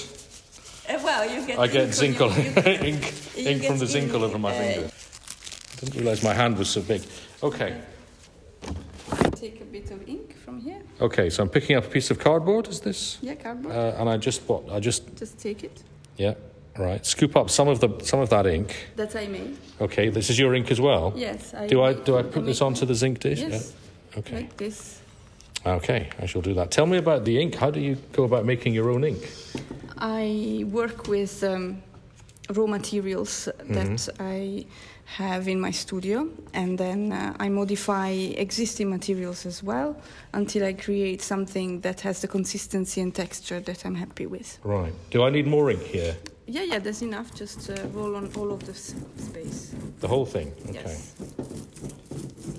Uh, 0.88 0.98
well, 1.04 1.22
you 1.30 1.46
get 1.46 1.58
I 1.58 1.66
get 1.66 1.84
ink 1.84 1.92
zinc, 1.92 2.20
on 2.22 2.30
all, 2.30 2.38
you- 2.38 2.52
ink, 2.92 3.02
you 3.36 3.50
ink 3.50 3.64
from 3.64 3.78
the 3.78 3.86
zinc 3.86 4.14
all 4.14 4.24
ink, 4.24 4.30
over 4.30 4.38
my 4.38 4.54
uh, 4.56 4.62
finger. 4.62 4.90
Didn't 5.80 5.94
realise 5.96 6.22
my 6.22 6.34
hand 6.34 6.58
was 6.58 6.68
so 6.68 6.80
big. 6.82 7.02
Okay, 7.42 7.80
Take 9.36 9.60
a 9.60 9.64
bit 9.64 9.90
of 9.92 10.06
ink 10.08 10.36
from 10.36 10.58
here. 10.60 10.82
okay. 11.00 11.30
So 11.30 11.42
I'm 11.44 11.48
picking 11.48 11.76
up 11.76 11.84
a 11.84 11.88
piece 11.88 12.10
of 12.10 12.18
cardboard. 12.18 12.66
Is 12.68 12.80
this? 12.80 13.18
Yeah, 13.22 13.36
cardboard. 13.36 13.74
Uh, 13.74 13.94
and 14.00 14.08
I 14.08 14.16
just 14.16 14.42
what? 14.48 14.68
I 14.70 14.80
just 14.80 15.16
Just 15.16 15.38
take 15.38 15.62
it. 15.64 15.82
yeah. 16.16 16.34
Right. 16.76 17.04
Scoop 17.06 17.36
up 17.36 17.48
some 17.50 17.68
of 17.68 17.78
the 17.80 17.88
some 18.04 18.20
of 18.20 18.28
that 18.30 18.46
ink. 18.46 18.74
That 18.96 19.14
I 19.16 19.26
made. 19.28 19.56
Okay. 19.80 20.10
This 20.10 20.30
is 20.30 20.38
your 20.38 20.54
ink 20.54 20.70
as 20.70 20.80
well. 20.80 21.12
Yes. 21.16 21.54
I 21.54 21.66
Do 21.66 21.82
I 21.82 21.92
do 21.92 22.16
I 22.18 22.22
put 22.22 22.44
this 22.44 22.60
onto 22.60 22.84
the 22.86 22.94
zinc 22.94 23.20
dish? 23.20 23.40
Yes. 23.40 23.72
Yeah. 23.72 24.18
Okay. 24.18 24.36
Like 24.36 24.56
this. 24.56 25.00
Okay. 25.66 26.08
I 26.20 26.26
shall 26.26 26.42
do 26.42 26.54
that. 26.54 26.70
Tell 26.70 26.86
me 26.86 26.98
about 26.98 27.24
the 27.24 27.40
ink. 27.40 27.54
How 27.54 27.70
do 27.70 27.80
you 27.80 27.96
go 28.12 28.24
about 28.24 28.44
making 28.44 28.74
your 28.74 28.90
own 28.90 29.04
ink? 29.04 29.28
I 29.98 30.64
work 30.70 31.08
with 31.08 31.42
um, 31.44 31.82
raw 32.50 32.66
materials 32.66 33.48
that 33.68 34.08
I 34.20 34.64
have 35.16 35.48
in 35.48 35.58
my 35.60 35.70
studio, 35.72 36.28
and 36.52 36.76
then 36.78 37.12
uh, 37.12 37.34
I 37.40 37.48
modify 37.48 38.10
existing 38.10 38.90
materials 38.90 39.46
as 39.46 39.62
well 39.62 39.96
until 40.34 40.64
I 40.64 40.74
create 40.74 41.22
something 41.22 41.80
that 41.80 42.00
has 42.02 42.20
the 42.20 42.28
consistency 42.28 43.00
and 43.00 43.14
texture 43.14 43.60
that 43.60 43.84
I'm 43.86 43.94
happy 43.94 44.26
with. 44.26 44.58
Right. 44.64 44.92
Do 45.10 45.22
I 45.24 45.30
need 45.30 45.46
more 45.46 45.70
ink 45.70 45.82
here? 45.82 46.14
Yeah, 46.46 46.62
yeah, 46.62 46.78
there's 46.78 47.02
enough. 47.02 47.34
Just 47.34 47.70
uh, 47.70 47.74
roll 47.94 48.16
on 48.16 48.30
all 48.36 48.52
of 48.52 48.60
the 48.64 48.72
s- 48.72 48.94
space. 49.16 49.74
The 50.00 50.08
whole 50.08 50.26
thing. 50.26 50.52
Okay. 50.68 50.82
Yes. 50.84 51.14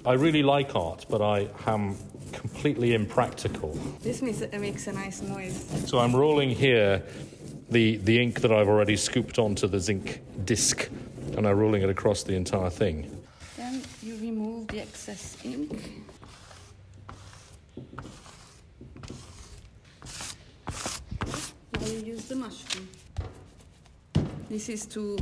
I 0.06 0.14
really 0.14 0.44
like 0.44 0.76
art, 0.76 1.06
but 1.10 1.22
I 1.22 1.48
am 1.68 1.96
completely 2.32 2.94
impractical. 2.94 3.78
This 4.02 4.22
makes, 4.22 4.42
it 4.42 4.60
makes 4.60 4.88
a 4.88 4.92
nice 4.94 5.22
noise. 5.22 5.66
So 5.88 6.00
I'm 6.00 6.16
rolling 6.16 6.50
here 6.50 7.04
the, 7.70 7.98
the 7.98 8.22
ink 8.22 8.42
that 8.42 8.52
I've 8.52 8.68
already 8.70 8.96
scooped 8.96 9.38
onto 9.40 9.68
the 9.68 9.80
zinc 9.80 10.22
disc, 10.46 10.90
and 11.36 11.48
I'm 11.48 11.58
rolling 11.58 11.82
it 11.82 11.90
across 11.90 12.24
the 12.24 12.36
entire 12.36 12.70
thing. 12.70 13.10
Then 13.58 13.82
you 14.02 14.16
remove 14.18 14.68
the 14.68 14.82
excess 14.82 15.38
ink. 15.44 16.04
Now 21.80 21.88
you 21.88 22.00
use 22.00 22.26
the 22.26 22.36
mushroom. 22.36 22.88
This 24.50 24.70
is 24.70 24.86
to 24.88 25.18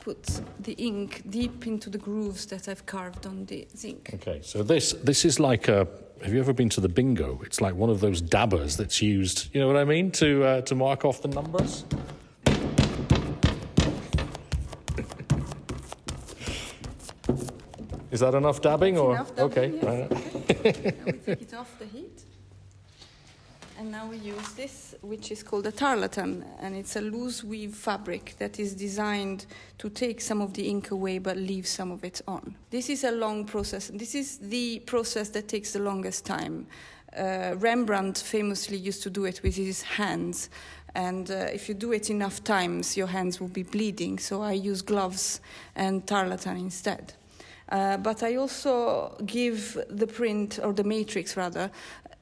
put 0.00 0.40
the 0.60 0.72
ink 0.74 1.22
deep 1.30 1.66
into 1.66 1.90
the 1.90 1.98
grooves 1.98 2.46
that 2.46 2.68
I've 2.68 2.86
carved 2.86 3.26
on 3.26 3.44
the 3.46 3.66
zinc. 3.76 4.10
Okay, 4.14 4.40
so 4.42 4.62
this 4.62 4.92
this 5.04 5.24
is 5.24 5.40
like 5.40 5.68
a. 5.68 5.88
Have 6.22 6.32
you 6.32 6.40
ever 6.40 6.52
been 6.54 6.70
to 6.70 6.80
the 6.80 6.88
bingo? 6.88 7.40
It's 7.44 7.60
like 7.60 7.74
one 7.74 7.90
of 7.90 8.00
those 8.00 8.20
dabbers 8.22 8.76
that's 8.76 9.02
used. 9.02 9.52
You 9.52 9.60
know 9.60 9.66
what 9.66 9.76
I 9.76 9.84
mean 9.84 10.10
to 10.12 10.44
uh, 10.44 10.60
to 10.62 10.74
mark 10.74 11.04
off 11.04 11.22
the 11.22 11.28
numbers. 11.28 11.84
Is 18.16 18.20
that 18.20 18.34
enough 18.34 18.62
dabbing, 18.62 18.96
or 18.96 19.14
enough 19.14 19.36
dabbing, 19.36 19.74
okay? 19.74 20.08
yes. 20.08 20.10
we 21.04 21.12
take 21.12 21.42
it 21.42 21.52
off 21.60 21.78
the 21.78 21.84
heat. 21.84 22.22
And 23.78 23.90
now 23.90 24.06
we 24.06 24.16
use 24.16 24.52
this, 24.54 24.94
which 25.02 25.30
is 25.30 25.42
called 25.42 25.66
a 25.66 25.70
tarlatan, 25.70 26.42
and 26.58 26.74
it's 26.74 26.96
a 26.96 27.02
loose 27.02 27.44
weave 27.44 27.74
fabric 27.74 28.34
that 28.38 28.58
is 28.58 28.72
designed 28.72 29.44
to 29.76 29.90
take 29.90 30.22
some 30.22 30.40
of 30.40 30.54
the 30.54 30.66
ink 30.66 30.92
away 30.92 31.18
but 31.18 31.36
leave 31.36 31.66
some 31.66 31.90
of 31.90 32.04
it 32.04 32.22
on. 32.26 32.56
This 32.70 32.88
is 32.88 33.04
a 33.04 33.10
long 33.10 33.44
process. 33.44 33.90
This 33.92 34.14
is 34.14 34.38
the 34.38 34.78
process 34.86 35.28
that 35.28 35.48
takes 35.48 35.74
the 35.74 35.80
longest 35.80 36.24
time. 36.24 36.68
Uh, 37.14 37.54
Rembrandt 37.58 38.16
famously 38.16 38.78
used 38.78 39.02
to 39.02 39.10
do 39.10 39.26
it 39.26 39.42
with 39.42 39.56
his 39.56 39.82
hands, 39.82 40.48
and 40.94 41.30
uh, 41.30 41.34
if 41.52 41.68
you 41.68 41.74
do 41.74 41.92
it 41.92 42.08
enough 42.08 42.42
times, 42.42 42.96
your 42.96 43.08
hands 43.08 43.42
will 43.42 43.48
be 43.48 43.62
bleeding. 43.62 44.18
So 44.18 44.40
I 44.40 44.52
use 44.52 44.80
gloves 44.80 45.42
and 45.74 46.06
tarlatan 46.06 46.58
instead. 46.58 47.12
Uh, 47.68 47.96
but 47.96 48.22
I 48.22 48.36
also 48.36 49.16
give 49.26 49.78
the 49.90 50.06
print, 50.06 50.58
or 50.62 50.72
the 50.72 50.84
matrix 50.84 51.36
rather, 51.36 51.70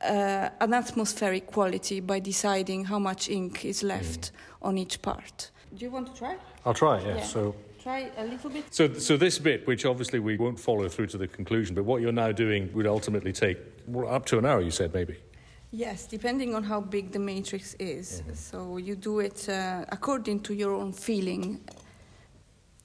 uh, 0.01 0.49
an 0.61 0.75
atmospheric 0.75 1.47
quality 1.47 2.01
by 2.01 2.21
deciding 2.21 2.87
how 2.87 2.99
much 2.99 3.29
ink 3.29 3.65
is 3.65 3.83
left 3.83 4.33
on 4.63 4.79
each 4.79 5.01
part. 5.03 5.51
Do 5.75 5.85
you 5.85 5.91
want 5.91 6.07
to 6.07 6.15
try? 6.19 6.37
I'll 6.65 6.75
try. 6.75 7.01
Yeah. 7.01 7.17
Yeah. 7.17 7.23
So. 7.23 7.55
Try 7.83 8.11
a 8.17 8.25
little 8.25 8.49
bit. 8.49 8.65
So, 8.71 8.95
so 8.95 9.19
this 9.19 9.39
bit, 9.39 9.67
which 9.67 9.85
obviously 9.85 10.19
we 10.19 10.39
won't 10.39 10.59
follow 10.59 10.89
through 10.89 11.09
to 11.09 11.19
the 11.19 11.29
conclusion, 11.29 11.75
but 11.75 11.85
what 11.85 12.01
you're 12.01 12.13
now 12.13 12.33
doing 12.33 12.73
would 12.73 12.87
ultimately 12.87 13.33
take 13.33 13.59
well, 13.87 14.09
up 14.09 14.25
to 14.27 14.39
an 14.39 14.47
hour. 14.47 14.63
You 14.63 14.71
said 14.71 14.95
maybe. 14.95 15.19
Yes, 15.71 16.07
depending 16.07 16.55
on 16.55 16.63
how 16.63 16.81
big 16.81 17.13
the 17.13 17.19
matrix 17.19 17.75
is. 17.75 18.23
So 18.33 18.79
you 18.79 18.97
do 18.97 19.19
it 19.19 19.49
uh, 19.49 19.85
according 19.91 20.41
to 20.45 20.55
your 20.55 20.73
own 20.73 20.93
feeling. 20.93 21.61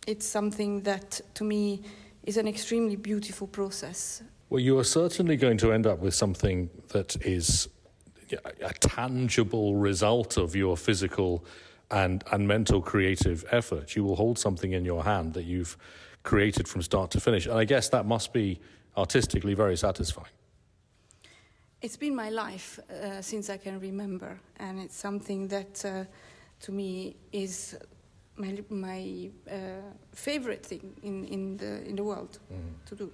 It's 0.05 0.25
something 0.25 0.81
that, 0.81 1.21
to 1.35 1.43
me, 1.43 1.83
is 2.29 2.37
an 2.37 2.47
extremely 2.47 2.95
beautiful 2.95 3.47
process. 3.47 4.21
Well, 4.51 4.59
you 4.59 4.77
are 4.77 4.83
certainly 4.83 5.35
going 5.35 5.57
to 5.57 5.73
end 5.73 5.87
up 5.87 5.97
with 5.97 6.13
something 6.13 6.69
that 6.89 7.15
is 7.25 7.67
a 8.61 8.73
tangible 8.73 9.75
result 9.75 10.37
of 10.37 10.55
your 10.55 10.77
physical 10.77 11.43
and, 11.89 12.23
and 12.31 12.47
mental 12.47 12.81
creative 12.81 13.43
effort. 13.49 13.95
You 13.95 14.03
will 14.03 14.15
hold 14.15 14.37
something 14.37 14.73
in 14.73 14.85
your 14.85 15.03
hand 15.03 15.33
that 15.33 15.45
you've 15.45 15.75
created 16.21 16.67
from 16.67 16.83
start 16.83 17.09
to 17.11 17.19
finish. 17.19 17.47
And 17.47 17.57
I 17.57 17.65
guess 17.65 17.89
that 17.89 18.05
must 18.05 18.31
be 18.31 18.59
artistically 18.95 19.55
very 19.55 19.75
satisfying. 19.75 20.33
It's 21.81 21.97
been 21.97 22.15
my 22.15 22.29
life 22.29 22.79
uh, 22.79 23.23
since 23.23 23.49
I 23.49 23.57
can 23.57 23.79
remember, 23.79 24.39
and 24.57 24.79
it's 24.79 24.95
something 24.95 25.47
that, 25.47 25.83
uh, 25.83 26.03
to 26.65 26.71
me, 26.71 27.15
is 27.31 27.75
my 28.39 28.63
my 28.69 29.29
uh, 29.51 29.55
favorite 30.13 30.65
thing 30.65 30.93
in, 31.03 31.25
in 31.25 31.57
the 31.57 31.87
in 31.87 31.95
the 31.95 32.03
world 32.03 32.39
to 32.85 32.95
do. 32.95 33.11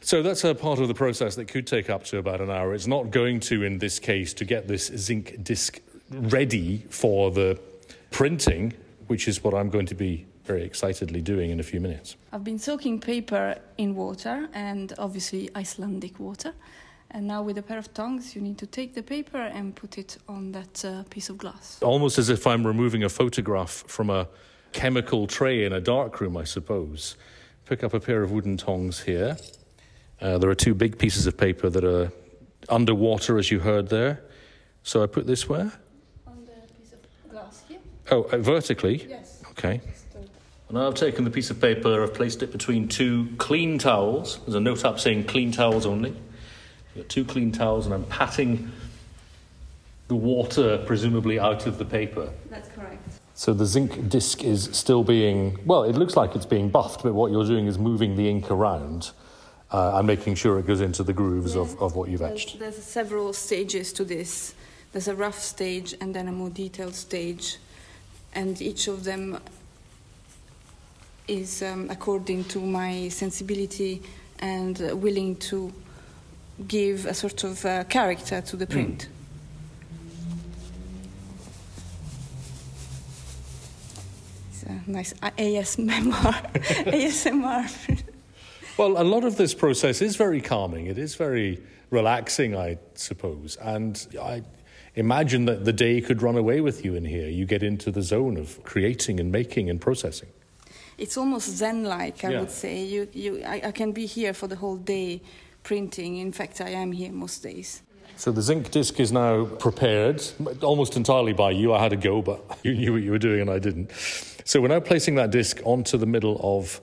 So 0.00 0.22
that's 0.22 0.44
a 0.44 0.54
part 0.54 0.78
of 0.78 0.88
the 0.88 0.94
process 0.94 1.34
that 1.36 1.48
could 1.48 1.66
take 1.66 1.90
up 1.90 2.04
to 2.04 2.18
about 2.18 2.40
an 2.40 2.50
hour. 2.50 2.72
It's 2.72 2.86
not 2.86 3.10
going 3.10 3.40
to, 3.40 3.64
in 3.64 3.78
this 3.78 3.98
case, 3.98 4.32
to 4.34 4.44
get 4.44 4.68
this 4.68 4.86
zinc 4.96 5.42
disc 5.42 5.80
ready 6.10 6.84
for 6.88 7.32
the 7.32 7.58
printing, 8.10 8.74
which 9.08 9.26
is 9.26 9.42
what 9.42 9.54
I'm 9.54 9.70
going 9.70 9.86
to 9.86 9.96
be 9.96 10.24
very 10.44 10.62
excitedly 10.62 11.20
doing 11.20 11.50
in 11.50 11.60
a 11.60 11.62
few 11.62 11.80
minutes. 11.80 12.16
I've 12.32 12.44
been 12.44 12.58
soaking 12.58 13.00
paper 13.00 13.56
in 13.76 13.94
water, 13.94 14.48
and 14.54 14.92
obviously 14.98 15.50
Icelandic 15.54 16.18
water. 16.20 16.54
And 17.10 17.26
now, 17.26 17.42
with 17.42 17.56
a 17.56 17.62
pair 17.62 17.78
of 17.78 17.92
tongs, 17.94 18.36
you 18.36 18.42
need 18.42 18.58
to 18.58 18.66
take 18.66 18.94
the 18.94 19.02
paper 19.02 19.38
and 19.38 19.74
put 19.74 19.96
it 19.96 20.18
on 20.28 20.52
that 20.52 20.84
uh, 20.84 21.04
piece 21.08 21.30
of 21.30 21.38
glass. 21.38 21.78
Almost 21.82 22.18
as 22.18 22.28
if 22.28 22.46
I'm 22.46 22.66
removing 22.66 23.02
a 23.02 23.08
photograph 23.08 23.84
from 23.86 24.10
a 24.10 24.28
chemical 24.72 25.26
tray 25.26 25.64
in 25.64 25.72
a 25.72 25.80
dark 25.80 26.20
room, 26.20 26.36
I 26.36 26.44
suppose. 26.44 27.16
Pick 27.64 27.82
up 27.82 27.94
a 27.94 28.00
pair 28.00 28.22
of 28.22 28.30
wooden 28.30 28.58
tongs 28.58 29.00
here. 29.00 29.38
Uh, 30.20 30.36
there 30.36 30.50
are 30.50 30.54
two 30.54 30.74
big 30.74 30.98
pieces 30.98 31.26
of 31.26 31.38
paper 31.38 31.70
that 31.70 31.84
are 31.84 32.12
underwater, 32.68 33.38
as 33.38 33.50
you 33.50 33.60
heard 33.60 33.88
there. 33.88 34.20
So 34.82 35.02
I 35.02 35.06
put 35.06 35.26
this 35.26 35.48
where? 35.48 35.72
On 36.26 36.44
the 36.44 36.52
piece 36.78 36.92
of 36.92 37.30
glass 37.30 37.64
here? 37.68 37.78
Oh, 38.10 38.22
uh, 38.24 38.36
vertically. 38.38 39.06
Yes. 39.08 39.42
Okay. 39.50 39.80
And 40.68 40.78
I've 40.78 40.94
taken 40.94 41.24
the 41.24 41.30
piece 41.30 41.48
of 41.48 41.58
paper, 41.58 42.02
I've 42.02 42.12
placed 42.12 42.42
it 42.42 42.52
between 42.52 42.88
two 42.88 43.28
clean 43.38 43.78
towels. 43.78 44.40
There's 44.40 44.54
a 44.54 44.60
note 44.60 44.84
up 44.84 45.00
saying 45.00 45.24
clean 45.24 45.50
towels 45.50 45.86
only. 45.86 46.14
I've 46.90 47.02
got 47.02 47.08
two 47.08 47.24
clean 47.24 47.52
towels, 47.52 47.86
and 47.86 47.94
I'm 47.94 48.04
patting 48.04 48.70
the 50.08 50.16
water, 50.16 50.78
presumably, 50.86 51.38
out 51.38 51.66
of 51.66 51.78
the 51.78 51.84
paper. 51.84 52.30
That's 52.50 52.68
correct. 52.70 53.02
So 53.34 53.52
the 53.52 53.66
zinc 53.66 54.08
disc 54.08 54.42
is 54.42 54.68
still 54.72 55.04
being, 55.04 55.58
well, 55.64 55.84
it 55.84 55.94
looks 55.94 56.16
like 56.16 56.34
it's 56.34 56.46
being 56.46 56.70
buffed, 56.70 57.02
but 57.04 57.14
what 57.14 57.30
you're 57.30 57.46
doing 57.46 57.66
is 57.66 57.78
moving 57.78 58.16
the 58.16 58.28
ink 58.28 58.50
around 58.50 59.12
uh, 59.70 59.98
and 59.98 60.06
making 60.06 60.34
sure 60.34 60.58
it 60.58 60.66
goes 60.66 60.80
into 60.80 61.02
the 61.04 61.12
grooves 61.12 61.54
of, 61.54 61.80
of 61.80 61.94
what 61.94 62.08
you've 62.08 62.20
There's, 62.20 62.32
etched. 62.32 62.58
there's 62.58 62.82
several 62.82 63.32
stages 63.32 63.92
to 63.92 64.04
this. 64.04 64.54
There's 64.92 65.08
a 65.08 65.14
rough 65.14 65.38
stage 65.38 65.94
and 66.00 66.14
then 66.14 66.26
a 66.26 66.32
more 66.32 66.50
detailed 66.50 66.94
stage, 66.94 67.58
and 68.34 68.60
each 68.60 68.88
of 68.88 69.04
them 69.04 69.38
is 71.28 71.62
um, 71.62 71.88
according 71.90 72.44
to 72.44 72.58
my 72.58 73.08
sensibility 73.08 74.02
and 74.40 74.80
uh, 74.80 74.96
willing 74.96 75.36
to 75.36 75.72
give 76.66 77.06
a 77.06 77.14
sort 77.14 77.44
of 77.44 77.64
uh, 77.64 77.84
character 77.84 78.40
to 78.40 78.56
the 78.56 78.66
print. 78.66 79.08
It's 84.50 84.62
a 84.64 84.82
nice 84.90 85.12
ASMR. 85.14 86.52
ASMR. 86.86 88.02
Well, 88.78 88.96
a 88.96 89.02
lot 89.02 89.24
of 89.24 89.36
this 89.36 89.54
process 89.54 90.00
is 90.00 90.14
very 90.14 90.40
calming. 90.40 90.86
It 90.86 90.98
is 90.98 91.16
very 91.16 91.60
relaxing, 91.90 92.54
I 92.54 92.78
suppose. 92.94 93.56
And 93.60 94.06
I 94.22 94.44
imagine 94.94 95.46
that 95.46 95.64
the 95.64 95.72
day 95.72 96.00
could 96.00 96.22
run 96.22 96.36
away 96.36 96.60
with 96.60 96.84
you 96.84 96.94
in 96.94 97.04
here. 97.04 97.26
You 97.28 97.44
get 97.44 97.64
into 97.64 97.90
the 97.90 98.02
zone 98.02 98.36
of 98.36 98.62
creating 98.62 99.18
and 99.18 99.32
making 99.32 99.68
and 99.68 99.80
processing. 99.80 100.28
It's 100.96 101.16
almost 101.16 101.48
zen-like, 101.56 102.24
I 102.24 102.30
Yeah. 102.30 102.38
would 102.38 102.52
say. 102.52 102.84
You, 102.84 103.08
you, 103.12 103.42
I, 103.44 103.62
I 103.64 103.72
can 103.72 103.90
be 103.90 104.06
here 104.06 104.32
for 104.32 104.46
the 104.46 104.54
whole 104.54 104.76
day 104.76 105.22
printing. 105.68 106.16
In 106.16 106.32
fact, 106.32 106.62
I 106.62 106.70
am 106.70 106.92
here 106.92 107.12
most 107.12 107.42
days. 107.42 107.82
So 108.16 108.32
the 108.32 108.40
zinc 108.40 108.70
disc 108.70 108.98
is 108.98 109.12
now 109.12 109.44
prepared, 109.44 110.24
almost 110.62 110.96
entirely 110.96 111.34
by 111.34 111.50
you. 111.50 111.74
I 111.74 111.82
had 111.82 111.92
a 111.92 111.96
go, 111.96 112.22
but 112.22 112.40
you 112.62 112.72
knew 112.74 112.94
what 112.94 113.02
you 113.02 113.10
were 113.10 113.18
doing 113.18 113.42
and 113.42 113.50
I 113.50 113.58
didn't. 113.58 113.92
So 114.46 114.62
we're 114.62 114.68
now 114.68 114.80
placing 114.80 115.16
that 115.16 115.30
disc 115.30 115.60
onto 115.64 115.98
the 115.98 116.06
middle 116.06 116.40
of 116.42 116.80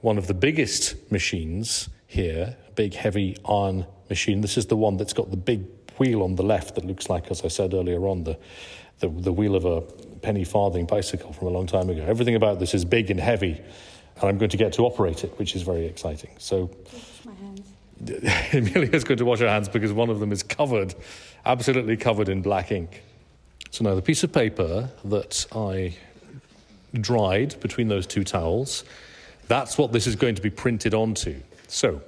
one 0.00 0.16
of 0.16 0.26
the 0.26 0.32
biggest 0.32 0.96
machines 1.12 1.90
here, 2.06 2.56
a 2.66 2.70
big 2.70 2.94
heavy 2.94 3.36
iron 3.46 3.84
machine. 4.08 4.40
This 4.40 4.56
is 4.56 4.64
the 4.66 4.76
one 4.76 4.96
that's 4.96 5.12
got 5.12 5.30
the 5.30 5.36
big 5.36 5.66
wheel 5.98 6.22
on 6.22 6.34
the 6.36 6.42
left 6.42 6.76
that 6.76 6.86
looks 6.86 7.10
like, 7.10 7.30
as 7.30 7.44
I 7.44 7.48
said 7.48 7.74
earlier 7.74 8.06
on, 8.06 8.24
the, 8.24 8.38
the, 9.00 9.08
the 9.10 9.32
wheel 9.34 9.54
of 9.54 9.66
a 9.66 9.82
penny 10.22 10.44
farthing 10.44 10.86
bicycle 10.86 11.34
from 11.34 11.48
a 11.48 11.50
long 11.50 11.66
time 11.66 11.90
ago. 11.90 12.02
Everything 12.06 12.36
about 12.36 12.58
this 12.58 12.72
is 12.72 12.86
big 12.86 13.10
and 13.10 13.20
heavy, 13.20 13.60
and 14.16 14.24
I'm 14.24 14.38
going 14.38 14.50
to 14.50 14.56
get 14.56 14.72
to 14.74 14.86
operate 14.86 15.24
it, 15.24 15.38
which 15.38 15.54
is 15.54 15.60
very 15.60 15.84
exciting. 15.84 16.30
So, 16.38 16.70
Emilia's 18.52 19.04
going 19.04 19.18
to 19.18 19.24
wash 19.24 19.40
her 19.40 19.48
hands 19.48 19.68
because 19.68 19.92
one 19.92 20.10
of 20.10 20.20
them 20.20 20.32
is 20.32 20.42
covered, 20.42 20.94
absolutely 21.44 21.96
covered 21.96 22.28
in 22.28 22.42
black 22.42 22.70
ink. 22.70 23.02
So 23.70 23.84
now 23.84 23.94
the 23.94 24.02
piece 24.02 24.22
of 24.22 24.32
paper 24.32 24.90
that 25.04 25.46
I 25.52 25.96
dried 27.00 27.58
between 27.60 27.88
those 27.88 28.06
two 28.06 28.24
towels, 28.24 28.84
that's 29.48 29.76
what 29.76 29.92
this 29.92 30.06
is 30.06 30.16
going 30.16 30.34
to 30.36 30.42
be 30.42 30.50
printed 30.50 30.94
onto. 30.94 31.40
So 31.68 32.00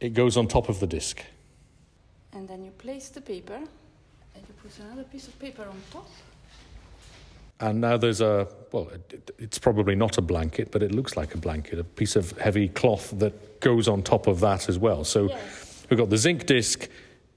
it 0.00 0.14
goes 0.14 0.36
on 0.36 0.48
top 0.48 0.68
of 0.68 0.80
the 0.80 0.86
disc. 0.86 1.22
And 2.32 2.48
then 2.48 2.64
you 2.64 2.70
place 2.72 3.08
the 3.08 3.20
paper 3.20 3.54
and 3.54 4.44
you 4.48 4.54
put 4.62 4.78
another 4.80 5.04
piece 5.04 5.28
of 5.28 5.38
paper 5.38 5.62
on 5.62 5.80
top. 5.90 6.08
And 7.60 7.80
now 7.80 7.96
there's 7.96 8.20
a, 8.20 8.48
well, 8.72 8.88
it, 8.90 9.30
it's 9.38 9.58
probably 9.58 9.94
not 9.94 10.18
a 10.18 10.22
blanket, 10.22 10.70
but 10.70 10.82
it 10.82 10.92
looks 10.92 11.16
like 11.16 11.34
a 11.34 11.38
blanket, 11.38 11.78
a 11.78 11.84
piece 11.84 12.14
of 12.14 12.32
heavy 12.38 12.68
cloth 12.68 13.12
that 13.18 13.60
goes 13.60 13.88
on 13.88 14.02
top 14.02 14.26
of 14.26 14.40
that 14.40 14.68
as 14.68 14.78
well. 14.78 15.04
So 15.04 15.28
Yes. 15.28 15.86
we've 15.88 15.98
got 15.98 16.10
the 16.10 16.18
zinc 16.18 16.44
disc, 16.46 16.88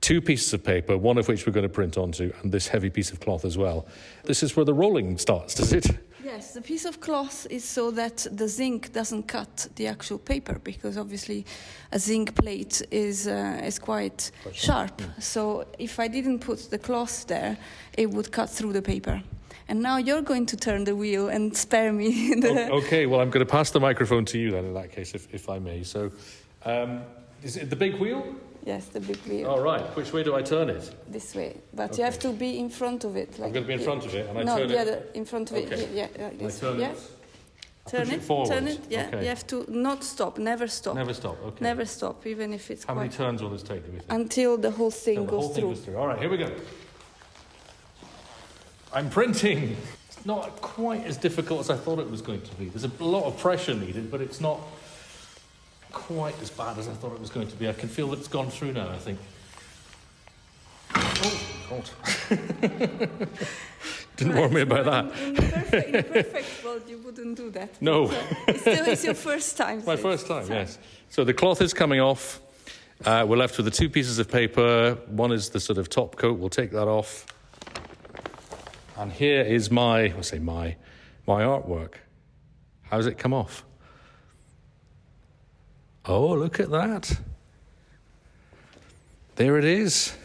two 0.01 0.19
pieces 0.21 0.53
of 0.53 0.63
paper, 0.63 0.97
one 0.97 1.17
of 1.17 1.27
which 1.29 1.45
we're 1.47 1.53
going 1.53 1.67
to 1.67 1.73
print 1.73 1.97
onto, 1.97 2.33
and 2.41 2.51
this 2.51 2.67
heavy 2.67 2.89
piece 2.89 3.11
of 3.11 3.19
cloth 3.21 3.45
as 3.45 3.57
well. 3.57 3.85
This 4.25 4.43
is 4.43 4.55
where 4.55 4.65
the 4.65 4.73
rolling 4.73 5.17
starts, 5.17 5.55
does 5.55 5.71
it? 5.71 5.87
Yes, 6.21 6.53
the 6.53 6.61
piece 6.61 6.83
of 6.85 6.99
cloth 6.99 7.47
is 7.49 7.63
so 7.63 7.89
that 7.91 8.27
the 8.31 8.47
zinc 8.47 8.91
doesn't 8.91 9.23
cut 9.23 9.69
the 9.77 9.87
actual 9.87 10.17
paper 10.19 10.59
because 10.63 10.97
obviously 10.97 11.45
a 11.93 11.97
zinc 11.97 12.35
plate 12.35 12.81
is 12.91 13.25
uh, 13.25 13.61
is 13.63 13.79
quite 13.79 14.31
sharp. 14.53 15.01
So 15.19 15.65
if 15.79 15.97
I 15.97 16.07
didn't 16.09 16.39
put 16.39 16.69
the 16.69 16.77
cloth 16.77 17.25
there, 17.27 17.57
it 17.97 18.11
would 18.11 18.31
cut 18.31 18.49
through 18.49 18.73
the 18.73 18.81
paper. 18.81 19.23
And 19.69 19.81
now 19.83 19.97
you're 19.97 20.23
going 20.23 20.47
to 20.47 20.57
turn 20.57 20.83
the 20.83 20.95
wheel 20.95 21.29
and 21.29 21.55
spare 21.55 21.93
me 21.93 22.33
the. 22.41 22.69
O- 22.71 22.77
okay, 22.79 23.05
well, 23.05 23.21
I'm 23.21 23.29
going 23.29 23.45
to 23.45 23.51
pass 23.51 23.69
the 23.69 23.79
microphone 23.79 24.25
to 24.25 24.37
you 24.39 24.49
then, 24.51 24.65
in 24.65 24.73
that 24.73 24.91
case, 24.91 25.13
if, 25.13 25.31
if 25.33 25.47
I 25.47 25.59
may. 25.59 25.83
So, 25.83 26.11
um, 26.65 27.03
is 27.43 27.55
it 27.55 27.69
the 27.69 27.75
big 27.75 27.95
wheel? 27.99 28.35
Yes, 28.65 28.85
the 28.87 28.99
big 28.99 29.17
wheel 29.27 29.47
All 29.47 29.61
right. 29.61 29.83
Which 29.95 30.11
way 30.11 30.21
do 30.23 30.35
I 30.35 30.41
turn 30.41 30.69
it? 30.69 30.93
this 31.07 31.33
way, 31.33 31.55
but 31.73 31.97
you 31.97 32.03
have 32.03 32.19
to 32.19 32.33
be 32.33 32.59
in 32.59 32.69
front 32.69 33.03
of 33.05 33.15
it. 33.15 33.29
I'm 33.35 33.51
going 33.53 33.53
to 33.53 33.61
be 33.61 33.73
in 33.73 33.79
front 33.79 34.05
of 34.05 34.13
it, 34.13 34.27
and 34.27 34.37
I 34.39 34.43
no, 34.43 34.57
turn 34.57 34.67
the 34.67 34.73
it. 34.75 34.81
other 34.81 35.03
in 35.13 35.23
front 35.25 35.51
of 35.51 35.57
Okay. 35.57 35.75
it. 35.75 35.89
Yeah, 35.93 36.07
yeah, 36.17 36.25
like 36.25 36.43
I 36.43 36.59
turn 36.59 36.79
yeah. 36.79 36.89
it. 36.91 36.97
I 37.87 37.89
Turn 37.89 38.07
it, 38.09 38.13
it 38.15 38.21
forward. 38.21 38.49
turn 38.53 38.67
it. 38.67 38.79
Yeah, 38.89 39.07
Okay. 39.07 39.21
you 39.23 39.29
have 39.29 39.47
to 39.47 39.65
not 39.69 40.03
stop, 40.03 40.37
never 40.37 40.67
stop, 40.67 40.95
Never 40.95 41.13
stop. 41.13 41.37
Okay. 41.43 41.63
never 41.63 41.85
stop, 41.85 42.27
even 42.27 42.53
if 42.53 42.69
it's 42.69 42.83
How 42.83 42.93
many 42.95 43.09
turns 43.09 43.41
will 43.41 43.49
this 43.49 43.63
take? 43.63 43.83
Do 43.85 43.91
we 43.91 43.99
think? 43.99 44.11
until 44.11 44.57
the 44.57 44.69
whole 44.71 44.91
thing 44.91 45.15
Till 45.15 45.25
the 45.25 45.31
goes 45.31 45.39
whole 45.45 45.53
thing 45.53 45.61
through. 45.63 45.69
goes 45.75 45.79
through. 45.85 45.97
All 45.97 46.07
right, 46.07 46.19
here 46.19 46.29
we 46.29 46.37
go. 46.37 46.51
I'm 48.93 49.09
printing. 49.09 49.77
It's 50.07 50.25
not 50.25 50.61
quite 50.61 51.05
as 51.05 51.17
difficult 51.17 51.61
as 51.61 51.69
I 51.69 51.75
thought 51.77 51.99
it 51.99 52.09
was 52.09 52.21
going 52.21 52.41
to 52.41 52.55
be. 52.55 52.65
There's 52.65 52.83
a 52.83 53.03
lot 53.03 53.25
of 53.25 53.37
pressure 53.37 53.73
needed, 53.73 54.09
but 54.11 54.21
it's 54.21 54.41
not 54.41 54.59
quite 55.91 56.39
as 56.41 56.49
bad 56.49 56.77
as 56.77 56.87
I 56.87 56.93
thought 56.93 57.13
it 57.13 57.19
was 57.19 57.29
going 57.29 57.47
to 57.47 57.55
be. 57.55 57.69
I 57.69 57.73
can 57.73 57.89
feel 57.89 58.07
that 58.09 58.19
it's 58.19 58.27
gone 58.27 58.49
through 58.49 58.73
now, 58.73 58.89
I 58.89 58.97
think. 58.97 59.19
Oh, 60.95 61.41
God. 61.69 61.89
Didn't 64.17 64.35
warn 64.35 64.53
me 64.53 64.61
about 64.61 64.85
that. 64.85 65.19
In, 65.21 65.35
in, 65.35 65.51
perfect, 65.51 65.95
in 65.95 66.03
perfect 66.03 66.63
world, 66.65 66.81
you 66.87 66.97
wouldn't 66.97 67.37
do 67.37 67.49
that. 67.51 67.81
No. 67.81 68.07
But, 68.07 68.17
uh, 68.17 68.25
it's 68.47 68.61
still, 68.61 68.85
it's 68.87 69.05
your 69.05 69.13
first 69.13 69.55
time. 69.55 69.83
My 69.85 69.95
so 69.95 70.01
first 70.01 70.25
it's- 70.25 70.47
time, 70.47 70.57
yes. 70.57 70.77
So 71.09 71.23
the 71.23 71.33
cloth 71.33 71.61
is 71.61 71.73
coming 71.73 71.99
off. 72.01 72.41
Uh, 73.05 73.25
we're 73.27 73.37
left 73.37 73.55
with 73.57 73.65
the 73.65 73.71
two 73.71 73.89
pieces 73.89 74.19
of 74.19 74.29
paper. 74.29 74.97
One 75.07 75.31
is 75.31 75.49
the 75.49 75.59
sort 75.59 75.77
of 75.77 75.89
top 75.89 76.17
coat. 76.17 76.37
We'll 76.37 76.49
take 76.49 76.71
that 76.71 76.87
off. 76.87 77.25
And 78.99 79.13
here 79.13 79.43
is 79.43 79.71
my, 79.71 80.13
I 80.13 80.21
say 80.21 80.39
my, 80.39 80.75
my 81.25 81.43
artwork. 81.43 81.93
How 82.81 82.97
does 82.97 83.05
it 83.05 83.17
come 83.17 83.33
off? 83.33 83.63
Oh, 86.05 86.33
look 86.33 86.59
at 86.59 86.69
that. 86.71 87.17
There 89.37 89.57
it 89.57 89.63
is. 89.63 90.17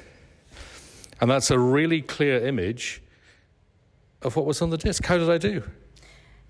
And 1.21 1.31
that's 1.31 1.53
a 1.53 1.59
really 1.59 2.03
clear 2.03 2.45
image 2.45 3.01
of 4.23 4.35
what 4.35 4.45
was 4.45 4.61
on 4.61 4.71
the 4.71 4.77
disc. 4.77 5.05
How 5.05 5.19
did 5.19 5.31
I 5.31 5.39
do? 5.39 5.63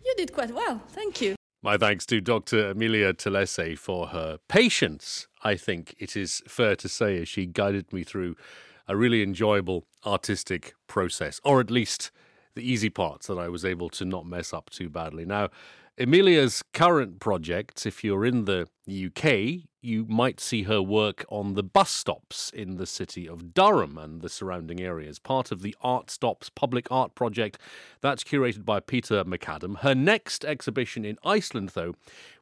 You 0.03 0.15
did 0.17 0.33
quite 0.33 0.55
well. 0.55 0.81
Thank 0.89 1.21
you. 1.21 1.35
My 1.63 1.77
thanks 1.77 2.07
to 2.07 2.23
Dr. 2.23 2.71
Emilia 2.71 3.13
Telese 3.13 3.77
for 3.77 4.07
her 4.07 4.39
patience, 4.49 5.27
I 5.43 5.57
think 5.57 5.95
it 5.99 6.17
is 6.17 6.43
fair 6.49 6.75
to 6.77 6.89
say, 6.89 7.21
as 7.21 7.29
she 7.29 7.45
guided 7.45 7.93
me 7.93 8.03
through 8.03 8.37
a 8.87 8.97
really 8.97 9.23
enjoyable 9.23 9.85
artistic 10.05 10.75
process, 10.87 11.41
or 11.45 11.61
at 11.61 11.71
least 11.71 12.11
the 12.55 12.63
easy 12.63 12.91
parts 12.91 13.27
that 13.27 13.39
I 13.39 13.49
was 13.49 13.65
able 13.65 13.89
to 13.91 14.05
not 14.05 14.27
mess 14.27 14.53
up 14.53 14.71
too 14.71 14.89
badly. 14.89 15.25
Now, 15.25 15.49
Emilia's 15.97 16.65
current 16.73 17.21
projects, 17.21 17.87
if 17.87 18.03
you're 18.03 18.25
in 18.25 18.47
the 18.47 18.67
UK, 18.89 19.69
you 19.81 20.05
might 20.09 20.41
see 20.41 20.65
her 20.65 20.83
work 20.83 21.25
on 21.29 21.55
the 21.55 21.63
bus 21.63 21.91
stops 21.91 22.51
in 22.53 22.79
the 22.79 22.87
city 22.87 23.29
of 23.29 23.55
Durham 23.55 23.97
and 23.97 24.21
the 24.21 24.29
surrounding 24.29 24.81
areas, 24.81 25.21
part 25.21 25.53
of 25.53 25.63
the 25.63 25.77
Art 25.83 26.11
Stops 26.11 26.51
public 26.51 26.91
art 26.91 27.15
project 27.15 27.61
that's 28.01 28.25
curated 28.25 28.65
by 28.65 28.81
Peter 28.81 29.25
McAdam. 29.25 29.79
Her 29.79 29.95
next 29.95 30.45
exhibition 30.45 31.05
in 31.05 31.17
Iceland, 31.25 31.71
though, 31.75 31.95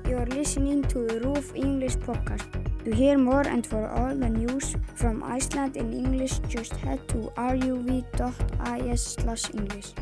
You're 0.05 0.25
listening 0.25 0.84
to 0.86 1.05
the 1.05 1.19
RÚV 1.19 1.55
English 1.55 1.97
podcast. 1.97 2.47
To 2.84 2.95
hear 2.95 3.17
more 3.17 3.47
and 3.47 3.65
for 3.65 3.88
all 3.88 4.15
the 4.15 4.29
news 4.29 4.75
from 4.95 5.23
Iceland 5.23 5.77
in 5.77 5.93
English, 5.93 6.39
just 6.49 6.75
head 6.77 7.08
to 7.10 7.32
ruv.is/english. 7.38 9.93